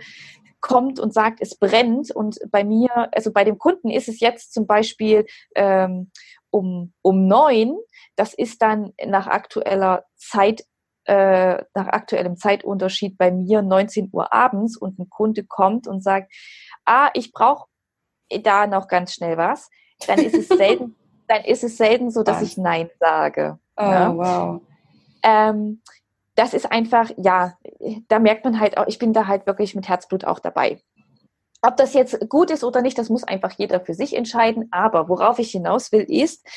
kommt 0.62 0.98
und 0.98 1.14
sagt, 1.14 1.42
es 1.42 1.56
brennt 1.56 2.10
und 2.12 2.40
bei 2.52 2.64
mir, 2.64 3.10
also 3.12 3.34
bei 3.34 3.44
dem 3.44 3.58
Kunden 3.58 3.90
ist 3.90 4.08
es 4.08 4.22
jetzt 4.22 4.54
zum 4.54 4.66
Beispiel 4.66 5.26
ähm, 5.56 6.10
um, 6.52 6.94
um 7.02 7.28
neun, 7.28 7.78
das 8.16 8.34
ist 8.34 8.62
dann 8.62 8.94
nach 9.06 9.28
aktueller 9.28 10.06
Zeit 10.16 10.64
äh, 11.04 11.64
nach 11.74 11.88
aktuellem 11.88 12.38
Zeitunterschied 12.38 13.18
bei 13.18 13.30
mir 13.30 13.62
19 13.62 14.10
Uhr 14.14 14.34
abends 14.34 14.78
und 14.78 15.00
ein 15.00 15.10
Kunde 15.10 15.44
kommt 15.44 15.86
und 15.86 16.02
sagt, 16.02 16.34
ah, 16.86 17.10
ich 17.14 17.34
brauche 17.34 17.68
da 18.44 18.68
noch 18.68 18.88
ganz 18.88 19.14
schnell 19.14 19.38
was, 19.38 19.70
dann 20.06 20.20
ist 20.20 20.36
es 20.36 20.48
selten, 20.48 20.96
dann 21.28 21.44
ist 21.44 21.64
es 21.64 21.78
selten 21.78 22.12
so, 22.12 22.24
dass 22.24 22.42
ich 22.42 22.58
Nein 22.58 22.90
sage. 23.00 23.60
Oh, 23.76 23.84
ja? 23.84 24.16
wow. 24.16 24.62
Ähm, 25.24 25.82
das 26.36 26.54
ist 26.54 26.72
einfach, 26.72 27.10
ja, 27.18 27.58
da 28.08 28.20
merkt 28.20 28.46
man 28.46 28.60
halt 28.60 28.78
auch, 28.78 28.88
ich 28.88 29.00
bin 29.00 29.12
da 29.12 29.26
halt 29.26 29.48
wirklich 29.48 29.74
mit 29.74 29.90
Herzblut 29.90 30.24
auch 30.26 30.40
dabei. 30.40 30.80
Ob 31.64 31.76
das 31.78 31.96
jetzt 31.96 32.30
gut 32.30 32.52
ist 32.52 32.64
oder 32.64 32.82
nicht, 32.84 32.98
das 33.00 33.10
muss 33.10 33.24
einfach 33.24 33.52
jeder 33.58 33.80
für 33.80 33.96
sich 33.96 34.16
entscheiden. 34.16 34.68
Aber 34.72 35.10
worauf 35.10 35.40
ich 35.40 35.50
hinaus 35.50 35.92
will, 35.92 36.06
ist, 36.08 36.48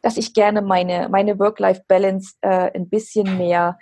dass 0.00 0.16
ich 0.16 0.32
gerne 0.32 0.62
meine, 0.62 1.08
meine 1.10 1.38
Work-Life-Balance 1.38 2.36
äh, 2.40 2.70
ein 2.74 2.88
bisschen 2.88 3.36
mehr 3.36 3.78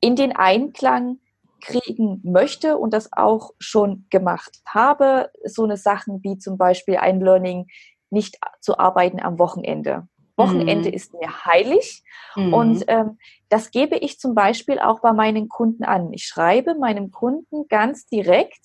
in 0.00 0.16
den 0.16 0.34
Einklang 0.34 1.18
kriegen 1.60 2.20
möchte 2.24 2.78
und 2.78 2.92
das 2.92 3.10
auch 3.12 3.52
schon 3.58 4.06
gemacht 4.10 4.60
habe. 4.66 5.30
So 5.44 5.64
eine 5.64 5.76
Sachen 5.76 6.22
wie 6.22 6.38
zum 6.38 6.58
Beispiel 6.58 6.96
ein 6.96 7.20
Learning, 7.20 7.66
nicht 8.10 8.38
zu 8.60 8.78
arbeiten 8.78 9.20
am 9.20 9.38
Wochenende. 9.38 10.08
Wochenende 10.36 10.88
mhm. 10.88 10.94
ist 10.94 11.14
mir 11.14 11.44
heilig 11.44 12.04
mhm. 12.36 12.54
und 12.54 12.84
ähm, 12.86 13.18
das 13.48 13.72
gebe 13.72 13.96
ich 13.96 14.20
zum 14.20 14.34
Beispiel 14.34 14.78
auch 14.78 15.00
bei 15.00 15.12
meinen 15.12 15.48
Kunden 15.48 15.82
an. 15.82 16.12
Ich 16.12 16.26
schreibe 16.26 16.76
meinem 16.76 17.10
Kunden 17.10 17.66
ganz 17.68 18.06
direkt 18.06 18.64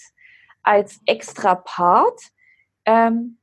als 0.61 1.01
extra 1.05 1.55
Part, 1.55 2.19
ähm, 2.85 3.39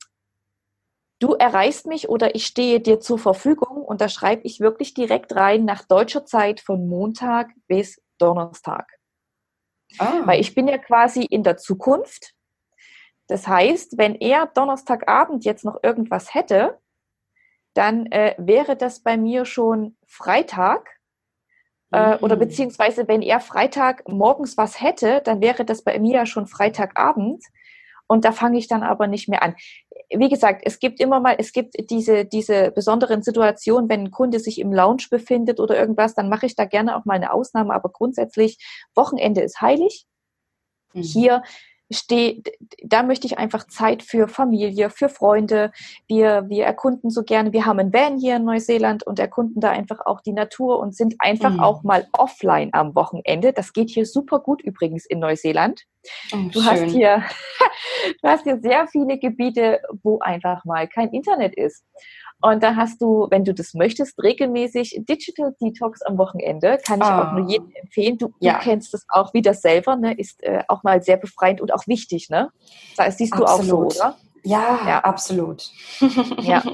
du 1.18 1.34
erreichst 1.34 1.86
mich 1.86 2.08
oder 2.08 2.34
ich 2.34 2.46
stehe 2.46 2.80
dir 2.80 3.00
zur 3.00 3.18
Verfügung 3.18 3.82
und 3.82 4.00
da 4.00 4.08
schreibe 4.08 4.42
ich 4.44 4.60
wirklich 4.60 4.94
direkt 4.94 5.34
rein 5.36 5.64
nach 5.64 5.84
deutscher 5.84 6.24
Zeit 6.24 6.60
von 6.60 6.88
Montag 6.88 7.50
bis 7.68 8.00
Donnerstag. 8.18 8.98
Ah. 9.98 10.22
Weil 10.24 10.40
ich 10.40 10.54
bin 10.54 10.68
ja 10.68 10.78
quasi 10.78 11.24
in 11.24 11.42
der 11.42 11.56
Zukunft. 11.56 12.32
Das 13.30 13.46
heißt, 13.46 13.96
wenn 13.96 14.16
er 14.16 14.46
Donnerstagabend 14.46 15.44
jetzt 15.44 15.64
noch 15.64 15.78
irgendwas 15.84 16.34
hätte, 16.34 16.80
dann 17.74 18.06
äh, 18.06 18.34
wäre 18.38 18.74
das 18.74 19.04
bei 19.04 19.16
mir 19.16 19.44
schon 19.44 19.96
Freitag. 20.04 20.98
Äh, 21.92 22.16
mhm. 22.16 22.24
Oder 22.24 22.34
beziehungsweise, 22.34 23.06
wenn 23.06 23.22
er 23.22 23.38
Freitag 23.38 24.08
morgens 24.08 24.56
was 24.56 24.80
hätte, 24.80 25.22
dann 25.24 25.40
wäre 25.40 25.64
das 25.64 25.82
bei 25.82 26.00
mir 26.00 26.14
ja 26.16 26.26
schon 26.26 26.48
Freitagabend. 26.48 27.44
Und 28.08 28.24
da 28.24 28.32
fange 28.32 28.58
ich 28.58 28.66
dann 28.66 28.82
aber 28.82 29.06
nicht 29.06 29.28
mehr 29.28 29.44
an. 29.44 29.54
Wie 30.12 30.28
gesagt, 30.28 30.62
es 30.64 30.80
gibt 30.80 30.98
immer 30.98 31.20
mal, 31.20 31.36
es 31.38 31.52
gibt 31.52 31.76
diese, 31.88 32.24
diese 32.24 32.72
besonderen 32.72 33.22
Situationen, 33.22 33.88
wenn 33.88 34.06
ein 34.06 34.10
Kunde 34.10 34.40
sich 34.40 34.58
im 34.58 34.72
Lounge 34.72 35.04
befindet 35.08 35.60
oder 35.60 35.78
irgendwas, 35.78 36.16
dann 36.16 36.28
mache 36.28 36.46
ich 36.46 36.56
da 36.56 36.64
gerne 36.64 36.96
auch 36.96 37.04
mal 37.04 37.14
eine 37.14 37.32
Ausnahme. 37.32 37.72
Aber 37.72 37.90
grundsätzlich, 37.90 38.58
Wochenende 38.96 39.40
ist 39.42 39.60
heilig. 39.60 40.06
Mhm. 40.94 41.02
Hier 41.02 41.42
stehe, 41.90 42.42
da 42.83 43.03
möchte 43.03 43.26
ich 43.26 43.38
einfach 43.38 43.66
Zeit 43.66 44.03
für 44.03 44.29
Familie, 44.29 44.90
für 44.90 45.09
Freunde. 45.09 45.72
Wir, 46.09 46.44
wir 46.48 46.64
erkunden 46.64 47.11
so 47.11 47.22
gerne, 47.22 47.53
wir 47.53 47.66
haben 47.66 47.79
einen 47.79 47.92
Van 47.92 48.18
hier 48.18 48.37
in 48.37 48.44
Neuseeland 48.44 49.07
und 49.07 49.18
erkunden 49.18 49.61
da 49.61 49.70
einfach 49.70 50.00
auch 50.07 50.20
die 50.20 50.33
Natur 50.33 50.79
und 50.79 50.94
sind 50.94 51.16
einfach 51.18 51.55
mhm. 51.55 51.61
auch 51.61 51.83
mal 51.83 52.07
offline 52.12 52.70
am 52.72 52.94
Wochenende. 52.94 53.53
Das 53.53 53.72
geht 53.72 53.90
hier 53.90 54.07
super 54.07 54.40
gut 54.40 54.62
übrigens 54.62 55.05
in 55.07 55.18
Neuseeland. 55.18 55.85
Oh, 56.33 56.48
du 56.53 56.64
hast 56.64 56.85
hier, 56.85 57.24
du 58.22 58.29
hast 58.29 58.44
hier 58.44 58.59
sehr 58.61 58.87
viele 58.88 59.18
Gebiete, 59.18 59.81
wo 60.03 60.18
einfach 60.20 60.64
mal 60.64 60.88
kein 60.88 61.11
Internet 61.11 61.57
ist. 61.57 61.85
Und 62.42 62.62
da 62.62 62.74
hast 62.74 63.03
du, 63.03 63.26
wenn 63.31 63.44
du 63.44 63.53
das 63.53 63.74
möchtest, 63.74 64.20
regelmäßig 64.22 65.03
Digital 65.09 65.55
Detox 65.61 66.00
am 66.03 66.16
Wochenende. 66.16 66.79
Kann 66.87 67.00
ich 67.00 67.07
oh. 67.07 67.11
auch 67.11 67.33
nur 67.33 67.46
ah. 67.46 67.48
jedem 67.48 67.72
empfehlen. 67.74 68.18
Du, 68.18 68.33
ja. 68.40 68.55
du, 68.55 68.59
kennst 68.61 68.94
das 68.94 69.05
auch 69.09 69.35
wieder 69.35 69.55
selber, 69.55 69.96
ne? 69.96 70.14
Ist 70.14 70.42
äh, 70.42 70.62
auch 70.68 70.83
mal 70.83 71.03
sehr 71.03 71.18
befreiend 71.18 71.61
und 71.61 71.72
auch 71.72 71.87
wichtig, 71.87 72.31
ne? 72.31 72.50
Das 72.96 73.18
siehst 73.18 73.35
du 73.35 73.44
absolut. 73.44 73.87
auch 73.87 73.90
so, 73.90 74.03
oder? 74.03 74.16
Ja, 74.42 74.81
ja. 74.87 75.00
absolut. 75.00 75.70
ja. 76.40 76.62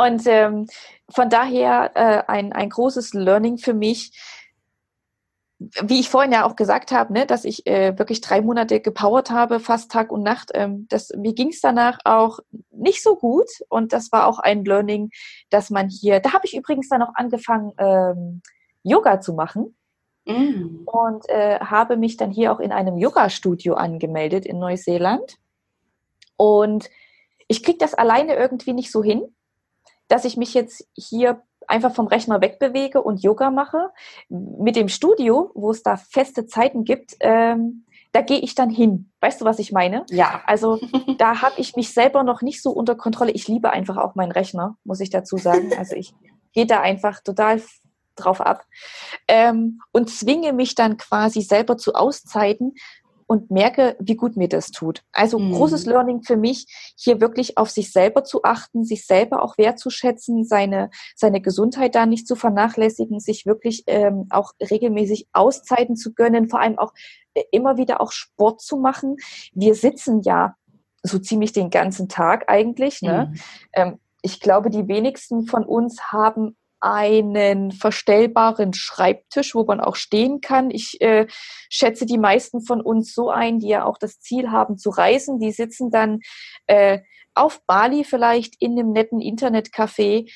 Und 0.00 0.22
ähm, 0.26 0.68
von 1.10 1.28
daher 1.28 1.90
äh, 1.96 2.22
ein, 2.30 2.52
ein 2.52 2.70
großes 2.70 3.14
Learning 3.14 3.58
für 3.58 3.74
mich, 3.74 4.12
wie 5.58 5.98
ich 5.98 6.08
vorhin 6.08 6.32
ja 6.32 6.46
auch 6.46 6.54
gesagt 6.54 6.92
habe, 6.92 7.12
ne, 7.12 7.26
dass 7.26 7.44
ich 7.44 7.66
äh, 7.66 7.98
wirklich 7.98 8.20
drei 8.20 8.40
Monate 8.40 8.80
gepowert 8.80 9.30
habe, 9.30 9.58
fast 9.58 9.90
Tag 9.90 10.12
und 10.12 10.22
Nacht. 10.22 10.50
Ähm, 10.54 10.86
das, 10.88 11.10
mir 11.16 11.34
ging 11.34 11.48
es 11.48 11.60
danach 11.60 11.98
auch 12.04 12.38
nicht 12.70 13.02
so 13.02 13.16
gut 13.16 13.48
und 13.68 13.92
das 13.92 14.12
war 14.12 14.26
auch 14.26 14.38
ein 14.38 14.64
Learning, 14.64 15.10
dass 15.50 15.70
man 15.70 15.88
hier, 15.88 16.20
da 16.20 16.32
habe 16.32 16.46
ich 16.46 16.56
übrigens 16.56 16.88
dann 16.88 17.02
auch 17.02 17.14
angefangen, 17.14 17.72
ähm, 17.78 18.42
Yoga 18.84 19.20
zu 19.20 19.34
machen 19.34 19.76
mm. 20.26 20.86
und 20.86 21.28
äh, 21.28 21.58
habe 21.58 21.96
mich 21.96 22.16
dann 22.16 22.30
hier 22.30 22.52
auch 22.52 22.60
in 22.60 22.70
einem 22.70 22.96
Yoga-Studio 22.96 23.74
angemeldet 23.74 24.46
in 24.46 24.60
Neuseeland. 24.60 25.38
Und 26.36 26.88
ich 27.48 27.64
kriege 27.64 27.78
das 27.78 27.94
alleine 27.94 28.36
irgendwie 28.36 28.74
nicht 28.74 28.92
so 28.92 29.02
hin, 29.02 29.34
dass 30.06 30.24
ich 30.24 30.36
mich 30.36 30.54
jetzt 30.54 30.86
hier 30.94 31.42
einfach 31.68 31.94
vom 31.94 32.06
Rechner 32.06 32.40
wegbewege 32.40 33.02
und 33.02 33.22
Yoga 33.22 33.50
mache. 33.50 33.90
Mit 34.28 34.76
dem 34.76 34.88
Studio, 34.88 35.52
wo 35.54 35.70
es 35.70 35.82
da 35.82 35.96
feste 35.96 36.46
Zeiten 36.46 36.84
gibt, 36.84 37.16
ähm, 37.20 37.84
da 38.12 38.22
gehe 38.22 38.38
ich 38.38 38.54
dann 38.54 38.70
hin. 38.70 39.10
Weißt 39.20 39.40
du, 39.40 39.44
was 39.44 39.58
ich 39.58 39.70
meine? 39.70 40.04
Ja. 40.10 40.42
Also 40.46 40.80
da 41.18 41.42
habe 41.42 41.54
ich 41.58 41.76
mich 41.76 41.92
selber 41.92 42.22
noch 42.22 42.42
nicht 42.42 42.62
so 42.62 42.70
unter 42.70 42.94
Kontrolle. 42.94 43.32
Ich 43.32 43.48
liebe 43.48 43.70
einfach 43.70 43.96
auch 43.96 44.14
meinen 44.14 44.32
Rechner, 44.32 44.76
muss 44.84 45.00
ich 45.00 45.10
dazu 45.10 45.36
sagen. 45.36 45.72
Also 45.78 45.94
ich 45.94 46.14
gehe 46.52 46.66
da 46.66 46.80
einfach 46.80 47.20
total 47.22 47.60
drauf 48.16 48.40
ab 48.40 48.64
ähm, 49.28 49.80
und 49.92 50.10
zwinge 50.10 50.52
mich 50.52 50.74
dann 50.74 50.96
quasi 50.96 51.40
selber 51.40 51.76
zu 51.76 51.94
Auszeiten, 51.94 52.74
und 53.28 53.50
merke, 53.50 53.94
wie 54.00 54.16
gut 54.16 54.36
mir 54.36 54.48
das 54.48 54.70
tut. 54.70 55.04
Also 55.12 55.38
mhm. 55.38 55.52
großes 55.52 55.84
Learning 55.84 56.22
für 56.22 56.38
mich, 56.38 56.94
hier 56.96 57.20
wirklich 57.20 57.58
auf 57.58 57.70
sich 57.70 57.92
selber 57.92 58.24
zu 58.24 58.42
achten, 58.42 58.84
sich 58.84 59.06
selber 59.06 59.42
auch 59.42 59.58
wertzuschätzen, 59.58 60.44
seine, 60.44 60.90
seine 61.14 61.42
Gesundheit 61.42 61.94
da 61.94 62.06
nicht 62.06 62.26
zu 62.26 62.36
vernachlässigen, 62.36 63.20
sich 63.20 63.44
wirklich 63.44 63.84
ähm, 63.86 64.26
auch 64.30 64.52
regelmäßig 64.58 65.28
Auszeiten 65.34 65.94
zu 65.94 66.14
gönnen, 66.14 66.48
vor 66.48 66.60
allem 66.60 66.78
auch 66.78 66.94
äh, 67.34 67.42
immer 67.52 67.76
wieder 67.76 68.00
auch 68.00 68.12
Sport 68.12 68.62
zu 68.62 68.78
machen. 68.78 69.16
Wir 69.52 69.74
sitzen 69.74 70.22
ja 70.22 70.54
so 71.02 71.18
ziemlich 71.18 71.52
den 71.52 71.68
ganzen 71.68 72.08
Tag 72.08 72.48
eigentlich. 72.48 73.02
Ne? 73.02 73.30
Mhm. 73.30 73.40
Ähm, 73.74 73.98
ich 74.22 74.40
glaube, 74.40 74.70
die 74.70 74.88
wenigsten 74.88 75.46
von 75.46 75.64
uns 75.64 76.00
haben 76.12 76.56
einen 76.80 77.72
verstellbaren 77.72 78.72
Schreibtisch, 78.72 79.54
wo 79.54 79.64
man 79.64 79.80
auch 79.80 79.96
stehen 79.96 80.40
kann. 80.40 80.70
Ich 80.70 81.00
äh, 81.00 81.26
schätze 81.68 82.06
die 82.06 82.18
meisten 82.18 82.60
von 82.60 82.80
uns 82.80 83.14
so 83.14 83.30
ein, 83.30 83.58
die 83.58 83.68
ja 83.68 83.84
auch 83.84 83.98
das 83.98 84.20
Ziel 84.20 84.50
haben 84.50 84.78
zu 84.78 84.90
reisen. 84.90 85.40
Die 85.40 85.52
sitzen 85.52 85.90
dann 85.90 86.20
äh, 86.66 87.00
auf 87.34 87.64
Bali 87.66 88.04
vielleicht 88.04 88.54
in 88.60 88.72
einem 88.72 88.92
netten 88.92 89.20
Internetcafé 89.20 90.30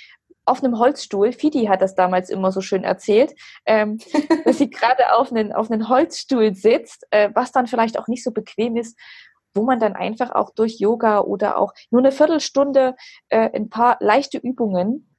auf 0.45 0.63
einem 0.63 0.79
Holzstuhl. 0.79 1.33
Fidi 1.33 1.67
hat 1.67 1.83
das 1.83 1.95
damals 1.95 2.29
immer 2.29 2.51
so 2.51 2.61
schön 2.61 2.83
erzählt, 2.83 3.35
ähm, 3.65 3.99
dass 4.45 4.59
sie 4.59 4.71
gerade 4.71 5.15
auf 5.15 5.31
einen, 5.31 5.53
auf 5.53 5.71
einen 5.71 5.89
Holzstuhl 5.89 6.55
sitzt, 6.55 7.07
äh, 7.11 7.31
was 7.35 7.53
dann 7.53 7.67
vielleicht 7.67 7.99
auch 7.99 8.09
nicht 8.09 8.25
so 8.25 8.33
bequem 8.33 8.77
ist 8.77 8.99
wo 9.55 9.65
man 9.65 9.79
dann 9.79 9.95
einfach 9.95 10.31
auch 10.31 10.51
durch 10.51 10.79
Yoga 10.79 11.21
oder 11.21 11.59
auch 11.59 11.75
nur 11.91 12.01
eine 12.01 12.13
Viertelstunde 12.13 12.97
äh, 13.29 13.51
ein 13.55 13.69
paar 13.69 13.99
leichte 14.01 14.39
Übungen 14.39 15.12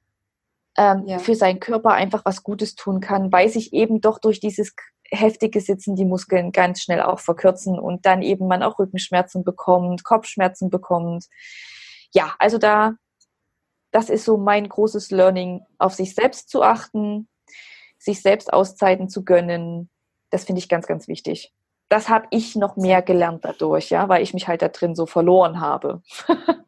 ähm, 0.76 1.04
ja. 1.06 1.18
für 1.18 1.34
seinen 1.34 1.60
Körper 1.60 1.90
einfach 1.90 2.24
was 2.24 2.42
Gutes 2.42 2.74
tun 2.74 3.00
kann, 3.00 3.32
weil 3.32 3.48
sich 3.48 3.72
eben 3.72 4.00
doch 4.00 4.18
durch 4.18 4.40
dieses 4.40 4.74
heftige 5.10 5.60
Sitzen 5.60 5.96
die 5.96 6.04
Muskeln 6.04 6.52
ganz 6.52 6.80
schnell 6.80 7.02
auch 7.02 7.20
verkürzen 7.20 7.78
und 7.78 8.06
dann 8.06 8.22
eben 8.22 8.46
man 8.46 8.62
auch 8.62 8.78
Rückenschmerzen 8.78 9.44
bekommt, 9.44 10.04
Kopfschmerzen 10.04 10.70
bekommt. 10.70 11.26
Ja, 12.12 12.34
also 12.38 12.58
da, 12.58 12.94
das 13.90 14.10
ist 14.10 14.24
so 14.24 14.36
mein 14.36 14.68
großes 14.68 15.10
Learning, 15.10 15.62
auf 15.78 15.94
sich 15.94 16.14
selbst 16.14 16.48
zu 16.48 16.62
achten, 16.62 17.28
sich 17.98 18.22
selbst 18.22 18.52
Auszeiten 18.52 19.08
zu 19.08 19.24
gönnen. 19.24 19.90
Das 20.30 20.44
finde 20.44 20.58
ich 20.58 20.68
ganz, 20.68 20.86
ganz 20.86 21.06
wichtig. 21.06 21.52
Das 21.88 22.08
habe 22.08 22.26
ich 22.30 22.56
noch 22.56 22.76
mehr 22.76 23.02
gelernt 23.02 23.44
dadurch, 23.44 23.90
ja, 23.90 24.08
weil 24.08 24.22
ich 24.22 24.34
mich 24.34 24.48
halt 24.48 24.62
da 24.62 24.68
drin 24.68 24.94
so 24.94 25.06
verloren 25.06 25.60
habe. 25.60 26.02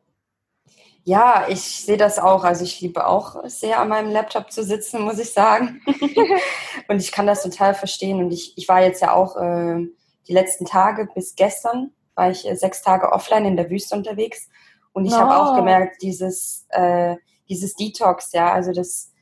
Ja, 1.09 1.47
ich 1.49 1.61
sehe 1.61 1.97
das 1.97 2.19
auch. 2.19 2.43
Also 2.43 2.65
ich 2.65 2.81
liebe 2.81 3.07
auch 3.07 3.45
sehr 3.45 3.79
an 3.79 3.89
meinem 3.89 4.11
Laptop 4.11 4.51
zu 4.51 4.65
sitzen, 4.65 5.03
muss 5.03 5.21
ich 5.21 5.33
sagen. 5.33 5.81
und 6.89 7.01
ich 7.01 7.13
kann 7.13 7.29
das 7.29 7.45
total 7.45 7.75
verstehen. 7.75 8.19
Und 8.19 8.33
ich, 8.33 8.59
ich 8.59 8.69
war 8.69 8.83
jetzt 8.83 9.03
ja 9.03 9.13
auch 9.13 9.37
äh, 9.37 9.87
die 10.27 10.33
letzten 10.33 10.65
Tage 10.65 11.09
bis 11.15 11.37
gestern, 11.37 11.93
war 12.17 12.33
ich 12.33 12.45
äh, 12.45 12.57
sechs 12.57 12.83
Tage 12.83 13.13
offline 13.13 13.45
in 13.45 13.57
der 13.57 13.71
Wüste 13.71 13.95
unterwegs. 13.95 14.49
Und 14.93 15.07
ich 15.07 15.13
oh. 15.13 15.19
habe 15.19 15.37
auch 15.37 15.55
gemerkt, 15.55 16.03
dieses, 16.03 16.67
äh, 16.71 17.15
dieses 17.49 17.77
Detox, 17.77 18.33
ja, 18.33 18.53
also 18.53 18.73
das 18.73 19.13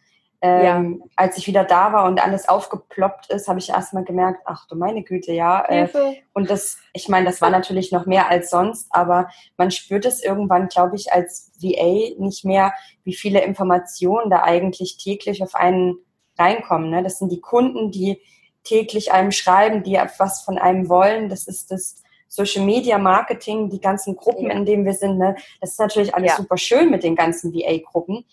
ähm, 0.45 1.01
ja. 1.01 1.07
Als 1.17 1.39
ich 1.39 1.47
wieder 1.47 1.65
da 1.65 1.95
war 1.95 2.05
und 2.05 2.23
alles 2.23 2.51
aufgeploppt 2.51 3.31
ist, 3.31 3.49
habe 3.49 3.59
ich 3.59 3.71
erstmal 3.71 4.05
gemerkt, 4.05 4.43
ach 4.45 4.67
du 4.67 4.77
meine 4.77 5.03
Güte, 5.03 5.33
ja. 5.33 5.65
Äh, 5.67 5.89
und 6.35 6.51
das, 6.51 6.77
ich 6.93 7.09
meine, 7.09 7.25
das 7.25 7.41
war 7.41 7.49
natürlich 7.49 7.93
noch 7.93 8.05
mehr 8.05 8.29
als 8.29 8.51
sonst, 8.51 8.89
aber 8.91 9.31
man 9.57 9.71
spürt 9.71 10.05
es 10.05 10.23
irgendwann, 10.23 10.69
glaube 10.69 10.97
ich, 10.97 11.15
als 11.15 11.51
VA 11.59 12.15
nicht 12.19 12.45
mehr, 12.45 12.75
wie 13.05 13.15
viele 13.15 13.43
Informationen 13.43 14.29
da 14.29 14.43
eigentlich 14.43 14.99
täglich 14.99 15.43
auf 15.43 15.55
einen 15.55 15.97
reinkommen. 16.39 16.91
Ne? 16.91 17.03
Das 17.03 17.19
sind 17.19 17.33
die 17.33 17.41
Kunden, 17.41 17.91
die 17.91 18.21
täglich 18.65 19.13
einem 19.13 19.33
schreiben, 19.33 19.83
die 19.83 19.99
was 20.19 20.43
von 20.43 20.59
einem 20.59 20.91
wollen. 20.91 21.31
Das 21.31 21.47
ist 21.47 21.71
das 21.71 22.03
Social 22.29 22.67
Media 22.67 22.99
Marketing, 22.99 23.71
die 23.71 23.81
ganzen 23.81 24.15
Gruppen, 24.15 24.49
ja. 24.49 24.53
in 24.53 24.67
denen 24.67 24.85
wir 24.85 24.93
sind. 24.93 25.17
Ne? 25.17 25.37
Das 25.63 25.71
ist 25.71 25.81
natürlich 25.81 26.15
alles 26.15 26.33
ja. 26.33 26.37
super 26.37 26.59
schön 26.59 26.91
mit 26.91 27.03
den 27.03 27.17
ganzen 27.17 27.55
VA-Gruppen. 27.55 28.27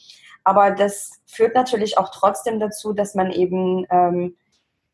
Aber 0.44 0.72
das 0.72 1.22
führt 1.26 1.56
natürlich 1.56 1.98
auch 1.98 2.10
trotzdem 2.10 2.60
dazu, 2.60 2.94
dass 2.94 3.16
man 3.16 3.32
eben 3.32 3.86
ähm, 3.90 4.36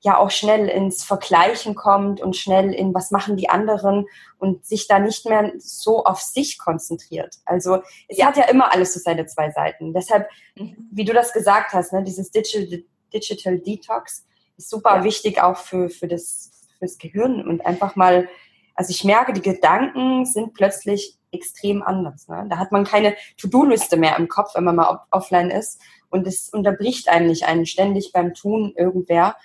ja 0.01 0.17
auch 0.17 0.29
schnell 0.29 0.67
ins 0.67 1.03
Vergleichen 1.03 1.75
kommt 1.75 2.21
und 2.21 2.35
schnell 2.35 2.73
in 2.73 2.93
was 2.93 3.11
machen 3.11 3.35
die 3.35 3.49
anderen 3.49 4.05
und 4.37 4.65
sich 4.65 4.87
da 4.87 4.99
nicht 4.99 5.25
mehr 5.25 5.53
so 5.57 6.05
auf 6.05 6.21
sich 6.21 6.59
konzentriert. 6.59 7.37
Also 7.45 7.81
es 8.07 8.17
ja. 8.17 8.27
hat 8.27 8.37
ja 8.37 8.43
immer 8.45 8.73
alles 8.73 8.93
so 8.93 8.99
seine 8.99 9.25
zwei 9.25 9.51
Seiten. 9.51 9.93
Deshalb, 9.93 10.29
mhm. 10.55 10.89
wie 10.91 11.05
du 11.05 11.13
das 11.13 11.33
gesagt 11.33 11.73
hast, 11.73 11.93
ne, 11.93 12.03
dieses 12.03 12.29
Digital, 12.31 12.83
Digital 13.13 13.59
Detox 13.59 14.25
ist 14.57 14.69
super 14.69 14.97
ja. 14.97 15.03
wichtig 15.03 15.41
auch 15.41 15.57
für, 15.57 15.89
für 15.89 16.07
das 16.07 16.51
fürs 16.77 16.97
Gehirn 16.97 17.47
und 17.47 17.65
einfach 17.65 17.95
mal, 17.95 18.29
also 18.75 18.91
ich 18.91 19.03
merke, 19.03 19.33
die 19.33 19.41
Gedanken 19.41 20.25
sind 20.25 20.53
plötzlich 20.53 21.16
extrem 21.31 21.83
anders. 21.83 22.27
Ne? 22.27 22.45
Da 22.49 22.57
hat 22.57 22.71
man 22.71 22.85
keine 22.85 23.15
To-Do-Liste 23.37 23.97
mehr 23.97 24.17
im 24.17 24.27
Kopf, 24.27 24.55
wenn 24.55 24.63
man 24.63 24.75
mal 24.75 25.01
offline 25.11 25.49
ist 25.49 25.81
und 26.09 26.25
es 26.27 26.49
unterbricht 26.49 27.09
einem 27.09 27.27
nicht 27.27 27.45
einen 27.45 27.65
ständig 27.65 28.11
beim 28.13 28.33
Tun 28.33 28.73
irgendwer, 28.75 29.35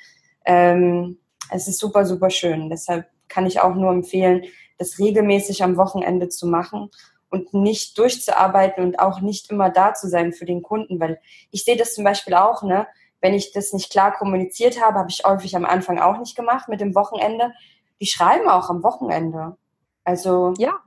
ähm, 0.45 1.19
es 1.51 1.69
ist 1.69 1.79
super, 1.79 2.07
super 2.07 2.31
schön. 2.31 2.71
Deshalb 2.71 3.07
kann 3.29 3.47
ich 3.47 3.61
auch 3.61 3.75
nur 3.75 3.91
empfehlen, 3.91 4.45
das 4.79 4.99
regelmäßig 4.99 5.63
am 5.63 5.77
Wochenende 5.77 6.29
zu 6.29 6.47
machen 6.47 6.91
und 7.31 7.55
nicht 7.55 7.97
durchzuarbeiten 7.99 8.85
und 8.85 8.99
auch 8.99 9.21
nicht 9.21 9.51
immer 9.51 9.71
da 9.71 9.95
zu 9.95 10.09
sein 10.09 10.33
für 10.33 10.45
den 10.45 10.63
Kunden, 10.63 11.01
weil 11.01 11.21
ich 11.51 11.65
sehe 11.65 11.77
das 11.77 11.95
zum 11.95 12.05
Beispiel 12.05 12.35
auch, 12.35 12.63
ne? 12.63 12.87
Wenn 13.21 13.35
ich 13.35 13.53
das 13.53 13.73
nicht 13.73 13.91
klar 13.91 14.13
kommuniziert 14.13 14.83
habe, 14.83 14.99
habe 14.99 15.09
ich 15.09 15.23
häufig 15.25 15.55
am 15.55 15.65
Anfang 15.65 16.01
auch 16.01 16.19
nicht 16.19 16.35
gemacht 16.35 16.69
mit 16.69 16.81
dem 16.81 16.97
Wochenende. 16.97 17.53
Die 18.01 18.07
schreiben 18.07 18.49
auch 18.49 18.69
am 18.69 18.83
Wochenende. 18.83 19.57
Also 20.03 20.55
ja. 20.59 20.81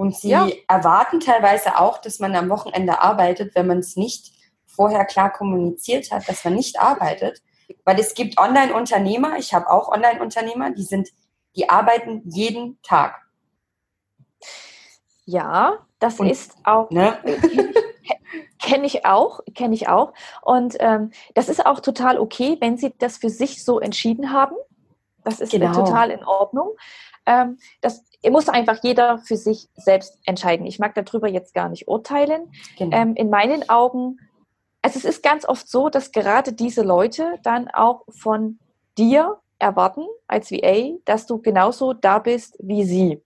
Und 0.00 0.16
sie 0.16 0.30
ja. 0.30 0.48
erwarten 0.66 1.20
teilweise 1.20 1.78
auch, 1.78 1.98
dass 1.98 2.20
man 2.20 2.34
am 2.34 2.48
Wochenende 2.48 3.02
arbeitet, 3.02 3.54
wenn 3.54 3.66
man 3.66 3.80
es 3.80 3.96
nicht 3.96 4.32
vorher 4.64 5.04
klar 5.04 5.30
kommuniziert 5.30 6.10
hat, 6.10 6.26
dass 6.26 6.42
man 6.42 6.54
nicht 6.54 6.80
arbeitet. 6.80 7.42
Weil 7.84 8.00
es 8.00 8.14
gibt 8.14 8.38
Online-Unternehmer, 8.38 9.36
ich 9.36 9.52
habe 9.52 9.68
auch 9.68 9.92
Online-Unternehmer, 9.92 10.70
die 10.70 10.84
sind, 10.84 11.10
die 11.54 11.68
arbeiten 11.68 12.22
jeden 12.24 12.80
Tag. 12.80 13.14
Ja, 15.26 15.86
das 15.98 16.18
Und, 16.18 16.30
ist 16.30 16.54
auch. 16.64 16.88
Ne? 16.88 17.18
Kenne 18.58 18.86
ich 18.86 19.04
auch, 19.04 19.40
kenne 19.54 19.74
ich 19.74 19.88
auch. 19.88 20.14
Und 20.40 20.76
ähm, 20.80 21.10
das 21.34 21.50
ist 21.50 21.66
auch 21.66 21.80
total 21.80 22.18
okay, 22.18 22.56
wenn 22.60 22.78
Sie 22.78 22.94
das 22.98 23.18
für 23.18 23.28
sich 23.28 23.62
so 23.62 23.78
entschieden 23.80 24.32
haben. 24.32 24.56
Das 25.24 25.40
ist 25.40 25.52
genau. 25.52 25.74
total 25.74 26.10
in 26.10 26.24
Ordnung. 26.24 26.70
Ähm, 27.26 27.58
das 27.82 28.02
muss 28.28 28.48
einfach 28.50 28.78
jeder 28.82 29.18
für 29.18 29.36
sich 29.36 29.68
selbst 29.74 30.18
entscheiden. 30.26 30.66
Ich 30.66 30.78
mag 30.78 30.94
darüber 30.94 31.28
jetzt 31.28 31.54
gar 31.54 31.70
nicht 31.70 31.88
urteilen. 31.88 32.52
Genau. 32.76 32.96
Ähm, 32.96 33.14
in 33.16 33.30
meinen 33.30 33.68
Augen 33.70 34.18
also 34.82 34.98
es 34.98 35.04
ist 35.04 35.22
ganz 35.22 35.46
oft 35.46 35.68
so, 35.68 35.88
dass 35.88 36.12
gerade 36.12 36.52
diese 36.52 36.82
Leute 36.82 37.38
dann 37.42 37.68
auch 37.68 38.04
von 38.08 38.58
dir 38.96 39.38
erwarten 39.58 40.06
als 40.26 40.50
VA, 40.50 40.98
dass 41.04 41.26
du 41.26 41.40
genauso 41.40 41.92
da 41.92 42.18
bist 42.18 42.56
wie 42.60 42.84
sie. 42.84 43.22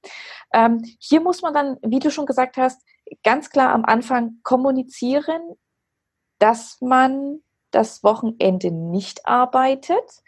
Ähm, 0.52 0.82
hier 0.98 1.20
muss 1.20 1.42
man 1.42 1.54
dann, 1.54 1.78
wie 1.82 2.00
du 2.00 2.10
schon 2.10 2.26
gesagt 2.26 2.56
hast, 2.56 2.82
ganz 3.22 3.50
klar 3.50 3.72
am 3.72 3.84
Anfang 3.84 4.38
kommunizieren, 4.42 5.42
dass 6.38 6.80
man 6.80 7.40
das 7.70 8.02
Wochenende 8.02 8.72
nicht 8.72 9.26
arbeitet. 9.26 10.22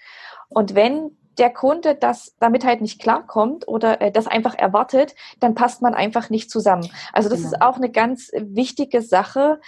Und 0.49 0.75
wenn 0.77 1.17
der 1.39 1.51
Kunde 1.51 1.95
das 1.95 2.35
damit 2.41 2.65
halt 2.65 2.81
nicht 2.81 3.01
klarkommt 3.01 3.69
oder 3.69 4.01
äh, 4.01 4.11
das 4.11 4.27
einfach 4.27 4.55
erwartet, 4.55 5.15
dann 5.41 5.55
passt 5.55 5.83
man 5.83 5.95
einfach 5.95 6.31
nicht 6.31 6.51
zusammen. 6.51 6.91
Also 7.13 7.29
das 7.29 7.41
genau. 7.41 7.53
ist 7.53 7.63
auch 7.63 7.77
eine 7.77 7.91
ganz 7.91 8.31
wichtige 8.35 9.03
Sache, 9.03 9.61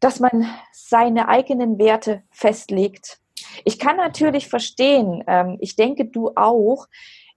dass 0.00 0.20
man 0.20 0.46
seine 0.72 1.28
eigenen 1.28 1.78
Werte 1.78 2.22
festlegt. 2.30 3.20
Ich 3.64 3.78
kann 3.78 3.96
natürlich 3.96 4.48
verstehen, 4.48 5.24
ähm, 5.26 5.56
ich 5.60 5.76
denke 5.76 6.06
du 6.06 6.32
auch, 6.36 6.86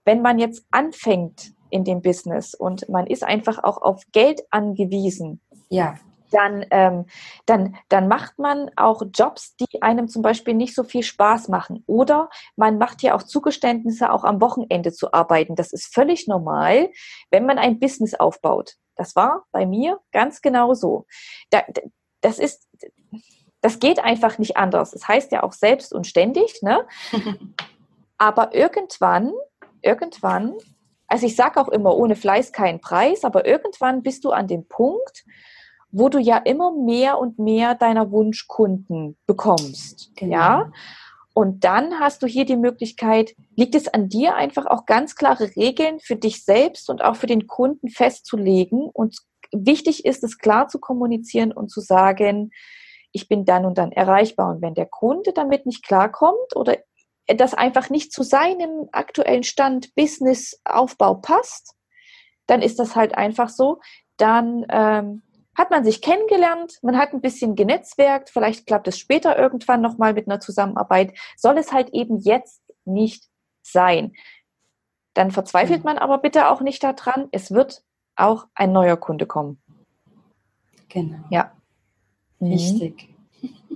wenn 0.04 0.22
man 0.22 0.38
jetzt 0.38 0.64
anfängt 0.70 1.52
in 1.70 1.84
dem 1.84 2.02
Business 2.02 2.54
und 2.54 2.88
man 2.88 3.06
ist 3.06 3.24
einfach 3.24 3.62
auch 3.62 3.80
auf 3.82 4.02
Geld 4.12 4.42
angewiesen. 4.50 5.40
Ja. 5.68 5.98
Dann, 6.30 6.64
ähm, 6.70 7.06
dann, 7.46 7.76
dann 7.88 8.08
macht 8.08 8.38
man 8.38 8.70
auch 8.76 9.02
Jobs, 9.14 9.56
die 9.56 9.82
einem 9.82 10.08
zum 10.08 10.22
Beispiel 10.22 10.54
nicht 10.54 10.74
so 10.74 10.84
viel 10.84 11.02
Spaß 11.02 11.48
machen. 11.48 11.82
Oder 11.86 12.28
man 12.56 12.78
macht 12.78 13.02
ja 13.02 13.14
auch 13.14 13.22
Zugeständnisse, 13.22 14.12
auch 14.12 14.24
am 14.24 14.40
Wochenende 14.40 14.92
zu 14.92 15.12
arbeiten. 15.12 15.54
Das 15.54 15.72
ist 15.72 15.92
völlig 15.92 16.26
normal, 16.28 16.90
wenn 17.30 17.46
man 17.46 17.58
ein 17.58 17.78
Business 17.78 18.14
aufbaut. 18.14 18.74
Das 18.96 19.14
war 19.16 19.44
bei 19.52 19.64
mir 19.64 20.00
ganz 20.12 20.42
genau 20.42 20.74
so. 20.74 21.06
Da, 21.50 21.62
das 22.20 22.38
ist, 22.38 22.68
das 23.60 23.78
geht 23.78 24.00
einfach 24.00 24.38
nicht 24.38 24.56
anders. 24.56 24.90
Das 24.90 25.06
heißt 25.06 25.32
ja 25.32 25.42
auch 25.42 25.52
selbst 25.52 25.92
und 25.92 26.06
ständig, 26.06 26.62
ne? 26.62 26.86
aber 28.18 28.54
irgendwann, 28.54 29.32
irgendwann, 29.82 30.54
also 31.06 31.26
ich 31.26 31.36
sage 31.36 31.60
auch 31.60 31.68
immer, 31.68 31.96
ohne 31.96 32.16
Fleiß 32.16 32.52
kein 32.52 32.80
Preis, 32.80 33.24
aber 33.24 33.46
irgendwann 33.46 34.02
bist 34.02 34.24
du 34.24 34.30
an 34.30 34.46
dem 34.46 34.66
Punkt, 34.66 35.24
wo 35.90 36.08
du 36.08 36.18
ja 36.18 36.36
immer 36.38 36.72
mehr 36.72 37.18
und 37.18 37.38
mehr 37.38 37.74
deiner 37.74 38.10
Wunschkunden 38.10 39.16
bekommst. 39.26 40.12
Genau. 40.16 40.34
Ja. 40.34 40.72
Und 41.34 41.62
dann 41.62 42.00
hast 42.00 42.22
du 42.22 42.26
hier 42.26 42.44
die 42.44 42.56
Möglichkeit, 42.56 43.34
liegt 43.54 43.74
es 43.74 43.86
an 43.86 44.08
dir 44.08 44.34
einfach 44.34 44.66
auch 44.66 44.86
ganz 44.86 45.14
klare 45.14 45.54
Regeln 45.54 46.00
für 46.00 46.16
dich 46.16 46.44
selbst 46.44 46.90
und 46.90 47.02
auch 47.02 47.14
für 47.14 47.28
den 47.28 47.46
Kunden 47.46 47.88
festzulegen 47.88 48.88
und 48.92 49.18
wichtig 49.52 50.04
ist 50.04 50.24
es 50.24 50.38
klar 50.38 50.68
zu 50.68 50.78
kommunizieren 50.78 51.52
und 51.52 51.70
zu 51.70 51.80
sagen, 51.80 52.50
ich 53.12 53.28
bin 53.28 53.44
dann 53.44 53.64
und 53.64 53.78
dann 53.78 53.92
erreichbar. 53.92 54.50
Und 54.50 54.62
wenn 54.62 54.74
der 54.74 54.86
Kunde 54.86 55.32
damit 55.32 55.66
nicht 55.66 55.84
klarkommt 55.84 56.54
oder 56.54 56.76
das 57.26 57.54
einfach 57.54 57.90
nicht 57.90 58.12
zu 58.12 58.22
seinem 58.22 58.88
aktuellen 58.92 59.42
Stand 59.42 59.94
Businessaufbau 59.94 61.14
passt, 61.14 61.74
dann 62.46 62.62
ist 62.62 62.78
das 62.78 62.96
halt 62.96 63.16
einfach 63.16 63.48
so. 63.48 63.80
Dann 64.16 64.66
ähm, 64.70 65.22
hat 65.58 65.70
man 65.70 65.84
sich 65.84 66.00
kennengelernt, 66.00 66.78
man 66.82 66.96
hat 66.96 67.12
ein 67.12 67.20
bisschen 67.20 67.56
genetzwerkt, 67.56 68.30
vielleicht 68.30 68.66
klappt 68.66 68.86
es 68.86 68.96
später 68.96 69.36
irgendwann 69.36 69.80
nochmal 69.80 70.14
mit 70.14 70.28
einer 70.28 70.38
Zusammenarbeit, 70.38 71.12
soll 71.36 71.58
es 71.58 71.72
halt 71.72 71.90
eben 71.90 72.18
jetzt 72.20 72.62
nicht 72.84 73.24
sein. 73.60 74.12
Dann 75.14 75.32
verzweifelt 75.32 75.80
mhm. 75.80 75.84
man 75.84 75.98
aber 75.98 76.18
bitte 76.18 76.48
auch 76.48 76.60
nicht 76.60 76.84
daran, 76.84 77.28
es 77.32 77.50
wird 77.50 77.82
auch 78.14 78.46
ein 78.54 78.72
neuer 78.72 78.96
Kunde 78.96 79.26
kommen. 79.26 79.60
Genau. 80.88 81.18
Ja. 81.30 81.52
Mhm. 82.38 82.52
Richtig. 82.52 83.08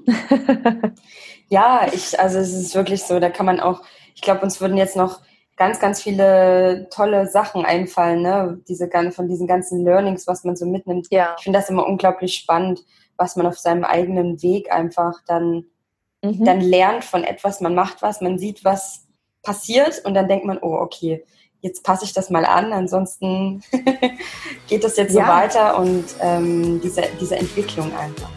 ja, 1.49 1.89
ich, 1.93 2.19
also 2.19 2.39
es 2.39 2.53
ist 2.53 2.77
wirklich 2.77 3.03
so, 3.03 3.19
da 3.19 3.29
kann 3.29 3.47
man 3.47 3.59
auch, 3.59 3.83
ich 4.15 4.23
glaube, 4.23 4.43
uns 4.43 4.61
würden 4.61 4.77
jetzt 4.77 4.97
noch 4.97 5.21
ganz, 5.57 5.79
ganz 5.79 6.03
viele 6.03 6.89
tolle 6.91 7.27
Sachen 7.27 7.65
einfallen, 7.65 8.23
ne? 8.23 8.61
Diese, 8.69 8.89
von 9.13 9.29
diesen 9.29 9.47
ganzen 9.47 9.85
Learnings, 9.85 10.27
was 10.27 10.45
man 10.45 10.57
so 10.57 10.67
mitnimmt. 10.67 11.09
Ja. 11.11 11.35
Ich 11.39 11.45
finde 11.45 11.59
das 11.59 11.69
immer 11.69 11.87
unglaublich 11.87 12.35
spannend, 12.35 12.85
was 13.17 13.37
man 13.37 13.47
auf 13.47 13.59
seinem 13.59 13.85
eigenen 13.85 14.43
Weg 14.43 14.73
einfach 14.73 15.21
dann, 15.27 15.67
mhm. 16.23 16.45
dann 16.45 16.61
lernt 16.61 17.05
von 17.05 17.25
etwas. 17.25 17.61
Man 17.61 17.75
macht 17.75 18.03
was, 18.03 18.21
man 18.21 18.39
sieht, 18.39 18.65
was 18.65 19.07
passiert 19.43 20.05
und 20.05 20.15
dann 20.15 20.29
denkt 20.29 20.47
man, 20.47 20.59
oh, 20.59 20.75
okay, 20.75 21.25
jetzt 21.61 21.85
passe 21.85 22.05
ich 22.05 22.13
das 22.13 22.31
mal 22.31 22.45
an, 22.45 22.73
ansonsten 22.73 23.63
geht 24.69 24.85
das 24.85 24.97
jetzt 24.97 25.15
ja. 25.15 25.25
so 25.25 25.29
weiter 25.29 25.79
und 25.79 26.05
ähm, 26.21 26.81
diese, 26.83 27.03
diese 27.21 27.37
Entwicklung 27.37 27.95
einfach. 27.97 28.31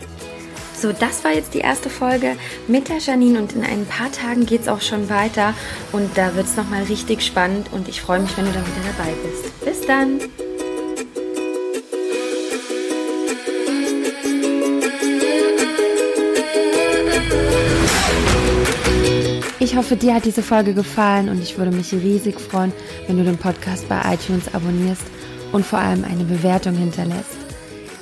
So, 0.77 0.91
das 0.91 1.23
war 1.23 1.33
jetzt 1.33 1.53
die 1.53 1.59
erste 1.59 1.89
Folge 1.89 2.35
mit 2.67 2.89
der 2.89 2.97
Janine 2.97 3.39
und 3.39 3.53
in 3.53 3.63
ein 3.63 3.85
paar 3.85 4.11
Tagen 4.11 4.45
geht 4.45 4.61
es 4.61 4.67
auch 4.67 4.81
schon 4.81 5.09
weiter 5.09 5.53
und 5.91 6.15
da 6.17 6.35
wird 6.35 6.45
es 6.45 6.57
nochmal 6.57 6.83
richtig 6.83 7.23
spannend 7.23 7.69
und 7.71 7.87
ich 7.87 8.01
freue 8.01 8.19
mich, 8.19 8.37
wenn 8.37 8.45
du 8.45 8.51
da 8.51 8.59
wieder 8.59 8.93
dabei 8.97 9.13
bist. 9.23 9.65
Bis 9.65 9.81
dann! 9.87 10.19
Ich 19.59 19.75
hoffe, 19.75 19.95
dir 19.95 20.13
hat 20.13 20.25
diese 20.25 20.43
Folge 20.43 20.73
gefallen 20.73 21.29
und 21.29 21.41
ich 21.41 21.57
würde 21.57 21.71
mich 21.71 21.91
riesig 21.93 22.39
freuen, 22.39 22.71
wenn 23.07 23.17
du 23.17 23.23
den 23.23 23.37
Podcast 23.37 23.89
bei 23.89 23.99
iTunes 24.13 24.53
abonnierst 24.53 25.03
und 25.51 25.65
vor 25.65 25.79
allem 25.79 26.03
eine 26.03 26.23
Bewertung 26.23 26.75
hinterlässt. 26.75 27.44